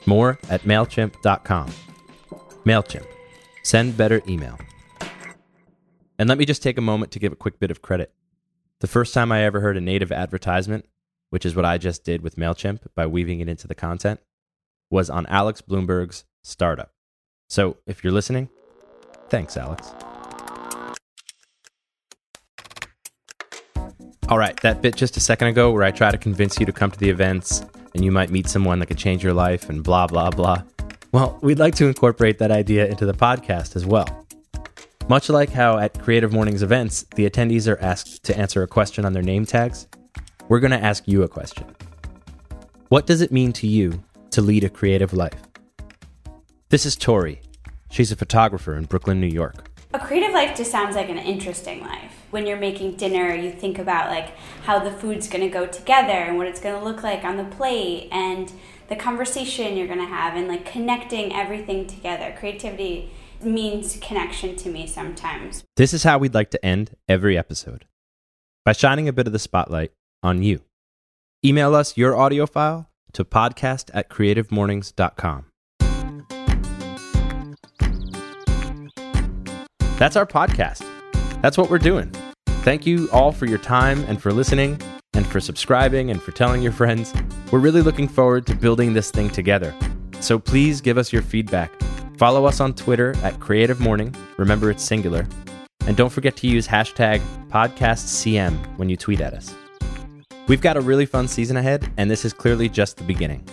More 0.05 0.39
at 0.49 0.61
MailChimp.com. 0.63 1.71
MailChimp. 2.65 3.05
Send 3.63 3.97
better 3.97 4.21
email. 4.27 4.57
And 6.17 6.29
let 6.29 6.37
me 6.37 6.45
just 6.45 6.61
take 6.61 6.77
a 6.77 6.81
moment 6.81 7.11
to 7.11 7.19
give 7.19 7.31
a 7.31 7.35
quick 7.35 7.59
bit 7.59 7.71
of 7.71 7.81
credit. 7.81 8.13
The 8.79 8.87
first 8.87 9.13
time 9.13 9.31
I 9.31 9.43
ever 9.43 9.59
heard 9.59 9.77
a 9.77 9.81
native 9.81 10.11
advertisement, 10.11 10.85
which 11.29 11.45
is 11.45 11.55
what 11.55 11.65
I 11.65 11.77
just 11.77 12.03
did 12.03 12.21
with 12.21 12.35
MailChimp 12.35 12.79
by 12.95 13.07
weaving 13.07 13.39
it 13.39 13.49
into 13.49 13.67
the 13.67 13.75
content, 13.75 14.19
was 14.89 15.09
on 15.09 15.25
Alex 15.27 15.61
Blumberg's 15.61 16.25
Startup. 16.43 16.91
So 17.47 17.77
if 17.85 18.03
you're 18.03 18.13
listening, 18.13 18.49
thanks, 19.29 19.57
Alex. 19.57 19.93
All 24.29 24.37
right, 24.37 24.57
that 24.61 24.81
bit 24.81 24.95
just 24.95 25.17
a 25.17 25.19
second 25.19 25.49
ago 25.49 25.71
where 25.71 25.83
I 25.83 25.91
try 25.91 26.09
to 26.09 26.17
convince 26.17 26.59
you 26.59 26.65
to 26.65 26.71
come 26.71 26.89
to 26.89 26.99
the 26.99 27.09
events 27.09 27.63
and 27.93 28.03
you 28.03 28.11
might 28.11 28.29
meet 28.29 28.47
someone 28.47 28.79
that 28.79 28.87
could 28.87 28.97
change 28.97 29.23
your 29.23 29.33
life 29.33 29.69
and 29.69 29.83
blah, 29.83 30.07
blah, 30.07 30.29
blah. 30.29 30.63
Well, 31.11 31.37
we'd 31.41 31.59
like 31.59 31.75
to 31.75 31.87
incorporate 31.87 32.37
that 32.39 32.51
idea 32.51 32.87
into 32.87 33.05
the 33.05 33.13
podcast 33.13 33.75
as 33.75 33.85
well. 33.85 34.25
Much 35.09 35.29
like 35.29 35.49
how 35.49 35.77
at 35.77 35.99
Creative 36.01 36.31
Mornings 36.31 36.63
events, 36.63 37.05
the 37.15 37.29
attendees 37.29 37.67
are 37.67 37.79
asked 37.81 38.23
to 38.23 38.37
answer 38.37 38.63
a 38.63 38.67
question 38.67 39.03
on 39.03 39.13
their 39.13 39.23
name 39.23 39.45
tags, 39.45 39.87
we're 40.47 40.59
going 40.59 40.71
to 40.71 40.83
ask 40.83 41.07
you 41.07 41.23
a 41.23 41.27
question. 41.27 41.65
What 42.89 43.07
does 43.07 43.21
it 43.21 43.31
mean 43.31 43.51
to 43.53 43.67
you 43.67 44.03
to 44.31 44.41
lead 44.41 44.63
a 44.63 44.69
creative 44.69 45.13
life? 45.13 45.41
This 46.69 46.85
is 46.85 46.95
Tori. 46.95 47.41
She's 47.89 48.11
a 48.11 48.15
photographer 48.15 48.75
in 48.75 48.85
Brooklyn, 48.85 49.19
New 49.19 49.27
York. 49.27 49.69
A 49.93 49.99
creative 49.99 50.31
life 50.31 50.55
just 50.55 50.71
sounds 50.71 50.95
like 50.95 51.09
an 51.09 51.17
interesting 51.17 51.81
life. 51.81 52.20
When 52.31 52.47
you're 52.47 52.57
making 52.57 52.93
dinner, 52.93 53.35
you 53.35 53.51
think 53.51 53.77
about 53.77 54.09
like 54.09 54.31
how 54.63 54.79
the 54.79 54.91
food's 54.91 55.27
going 55.27 55.43
to 55.43 55.49
go 55.49 55.67
together 55.67 56.13
and 56.13 56.37
what 56.37 56.47
it's 56.47 56.61
going 56.61 56.79
to 56.79 56.83
look 56.83 57.03
like 57.03 57.25
on 57.25 57.35
the 57.35 57.43
plate 57.43 58.07
and 58.09 58.51
the 58.87 58.95
conversation 58.95 59.75
you're 59.75 59.87
going 59.87 59.99
to 59.99 60.05
have 60.05 60.35
and 60.35 60.47
like 60.47 60.65
connecting 60.65 61.35
everything 61.35 61.85
together. 61.87 62.33
Creativity 62.39 63.11
means 63.41 63.97
connection 64.01 64.55
to 64.55 64.69
me 64.69 64.87
sometimes. 64.87 65.65
This 65.75 65.93
is 65.93 66.03
how 66.03 66.17
we'd 66.17 66.33
like 66.33 66.51
to 66.51 66.65
end 66.65 66.95
every 67.09 67.37
episode 67.37 67.85
by 68.63 68.71
shining 68.71 69.09
a 69.09 69.13
bit 69.13 69.27
of 69.27 69.33
the 69.33 69.39
spotlight 69.39 69.91
on 70.23 70.41
you. 70.41 70.61
Email 71.43 71.75
us 71.75 71.97
your 71.97 72.15
audio 72.15 72.45
file 72.45 72.89
to 73.11 73.25
podcast 73.25 73.89
at 73.93 74.09
creativemornings.com. 74.09 75.45
That's 79.97 80.15
our 80.15 80.25
podcast. 80.25 80.87
That's 81.41 81.57
what 81.57 81.69
we're 81.69 81.79
doing. 81.79 82.11
Thank 82.61 82.85
you 82.85 83.09
all 83.11 83.31
for 83.31 83.47
your 83.47 83.57
time 83.57 84.03
and 84.03 84.21
for 84.21 84.31
listening 84.31 84.79
and 85.13 85.25
for 85.25 85.39
subscribing 85.39 86.11
and 86.11 86.21
for 86.21 86.31
telling 86.31 86.61
your 86.61 86.71
friends. 86.71 87.11
We're 87.51 87.57
really 87.57 87.81
looking 87.81 88.07
forward 88.07 88.45
to 88.45 88.55
building 88.55 88.93
this 88.93 89.09
thing 89.09 89.31
together. 89.31 89.73
So 90.19 90.37
please 90.37 90.79
give 90.79 90.99
us 90.99 91.11
your 91.11 91.23
feedback. 91.23 91.71
Follow 92.19 92.45
us 92.45 92.59
on 92.59 92.75
Twitter 92.75 93.15
at 93.23 93.39
Creative 93.39 93.79
Morning. 93.79 94.15
Remember, 94.37 94.69
it's 94.69 94.83
singular. 94.83 95.25
And 95.87 95.97
don't 95.97 96.11
forget 96.11 96.37
to 96.37 96.47
use 96.47 96.67
hashtag 96.67 97.19
PodcastCM 97.49 98.77
when 98.77 98.89
you 98.89 98.95
tweet 98.95 99.21
at 99.21 99.33
us. 99.33 99.55
We've 100.47 100.61
got 100.61 100.77
a 100.77 100.81
really 100.81 101.07
fun 101.07 101.27
season 101.27 101.57
ahead, 101.57 101.91
and 101.97 102.11
this 102.11 102.25
is 102.25 102.31
clearly 102.31 102.69
just 102.69 102.97
the 102.97 103.03
beginning. 103.03 103.43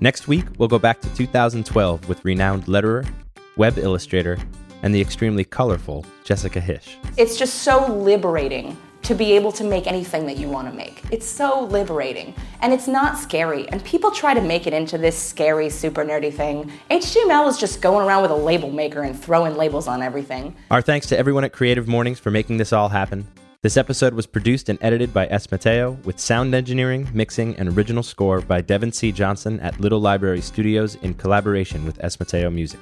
Next 0.00 0.26
week, 0.26 0.46
we'll 0.58 0.68
go 0.68 0.80
back 0.80 1.00
to 1.02 1.14
2012 1.14 2.08
with 2.08 2.24
renowned 2.24 2.64
letterer, 2.64 3.08
web 3.56 3.78
illustrator, 3.78 4.38
and 4.82 4.94
the 4.94 5.00
extremely 5.00 5.44
colorful 5.44 6.04
Jessica 6.24 6.60
Hische. 6.60 6.96
It's 7.16 7.36
just 7.36 7.62
so 7.62 7.86
liberating 7.92 8.76
to 9.02 9.14
be 9.14 9.32
able 9.32 9.50
to 9.52 9.64
make 9.64 9.86
anything 9.86 10.26
that 10.26 10.36
you 10.36 10.48
want 10.48 10.68
to 10.68 10.74
make. 10.74 11.02
It's 11.10 11.26
so 11.26 11.64
liberating 11.64 12.34
and 12.60 12.72
it's 12.72 12.86
not 12.86 13.18
scary. 13.18 13.68
And 13.70 13.82
people 13.84 14.10
try 14.10 14.34
to 14.34 14.40
make 14.40 14.66
it 14.66 14.72
into 14.72 14.98
this 14.98 15.16
scary, 15.16 15.70
super 15.70 16.04
nerdy 16.04 16.32
thing. 16.32 16.70
HTML 16.90 17.48
is 17.48 17.58
just 17.58 17.80
going 17.80 18.06
around 18.06 18.22
with 18.22 18.30
a 18.30 18.36
label 18.36 18.70
maker 18.70 19.02
and 19.02 19.18
throwing 19.18 19.56
labels 19.56 19.88
on 19.88 20.02
everything. 20.02 20.54
Our 20.70 20.82
thanks 20.82 21.06
to 21.08 21.18
everyone 21.18 21.44
at 21.44 21.52
Creative 21.52 21.88
Mornings 21.88 22.18
for 22.18 22.30
making 22.30 22.58
this 22.58 22.72
all 22.72 22.90
happen. 22.90 23.26
This 23.62 23.76
episode 23.76 24.14
was 24.14 24.26
produced 24.26 24.70
and 24.70 24.78
edited 24.80 25.12
by 25.12 25.26
S. 25.26 25.50
Mateo, 25.50 25.98
with 26.04 26.18
sound 26.18 26.54
engineering, 26.54 27.06
mixing, 27.12 27.54
and 27.56 27.68
original 27.68 28.02
score 28.02 28.40
by 28.40 28.62
Devin 28.62 28.90
C. 28.90 29.12
Johnson 29.12 29.60
at 29.60 29.78
Little 29.78 30.00
Library 30.00 30.40
Studios 30.40 30.94
in 31.02 31.12
collaboration 31.12 31.84
with 31.84 32.02
S. 32.02 32.18
Mateo 32.18 32.48
Music. 32.48 32.80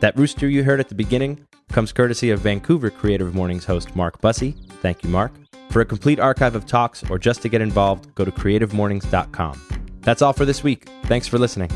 That 0.00 0.16
rooster 0.16 0.48
you 0.48 0.64
heard 0.64 0.80
at 0.80 0.88
the 0.88 0.94
beginning 0.94 1.46
comes 1.72 1.92
courtesy 1.92 2.30
of 2.30 2.40
Vancouver 2.40 2.90
Creative 2.90 3.34
Mornings 3.34 3.64
host 3.64 3.94
Mark 3.96 4.20
Bussey. 4.20 4.56
Thank 4.82 5.02
you, 5.02 5.10
Mark. 5.10 5.32
For 5.70 5.80
a 5.80 5.84
complete 5.84 6.20
archive 6.20 6.54
of 6.54 6.66
talks 6.66 7.08
or 7.10 7.18
just 7.18 7.42
to 7.42 7.48
get 7.48 7.60
involved, 7.60 8.14
go 8.14 8.24
to 8.24 8.30
creativemornings.com. 8.30 9.60
That's 10.02 10.22
all 10.22 10.32
for 10.32 10.44
this 10.44 10.62
week. 10.62 10.88
Thanks 11.04 11.26
for 11.26 11.38
listening. 11.38 11.70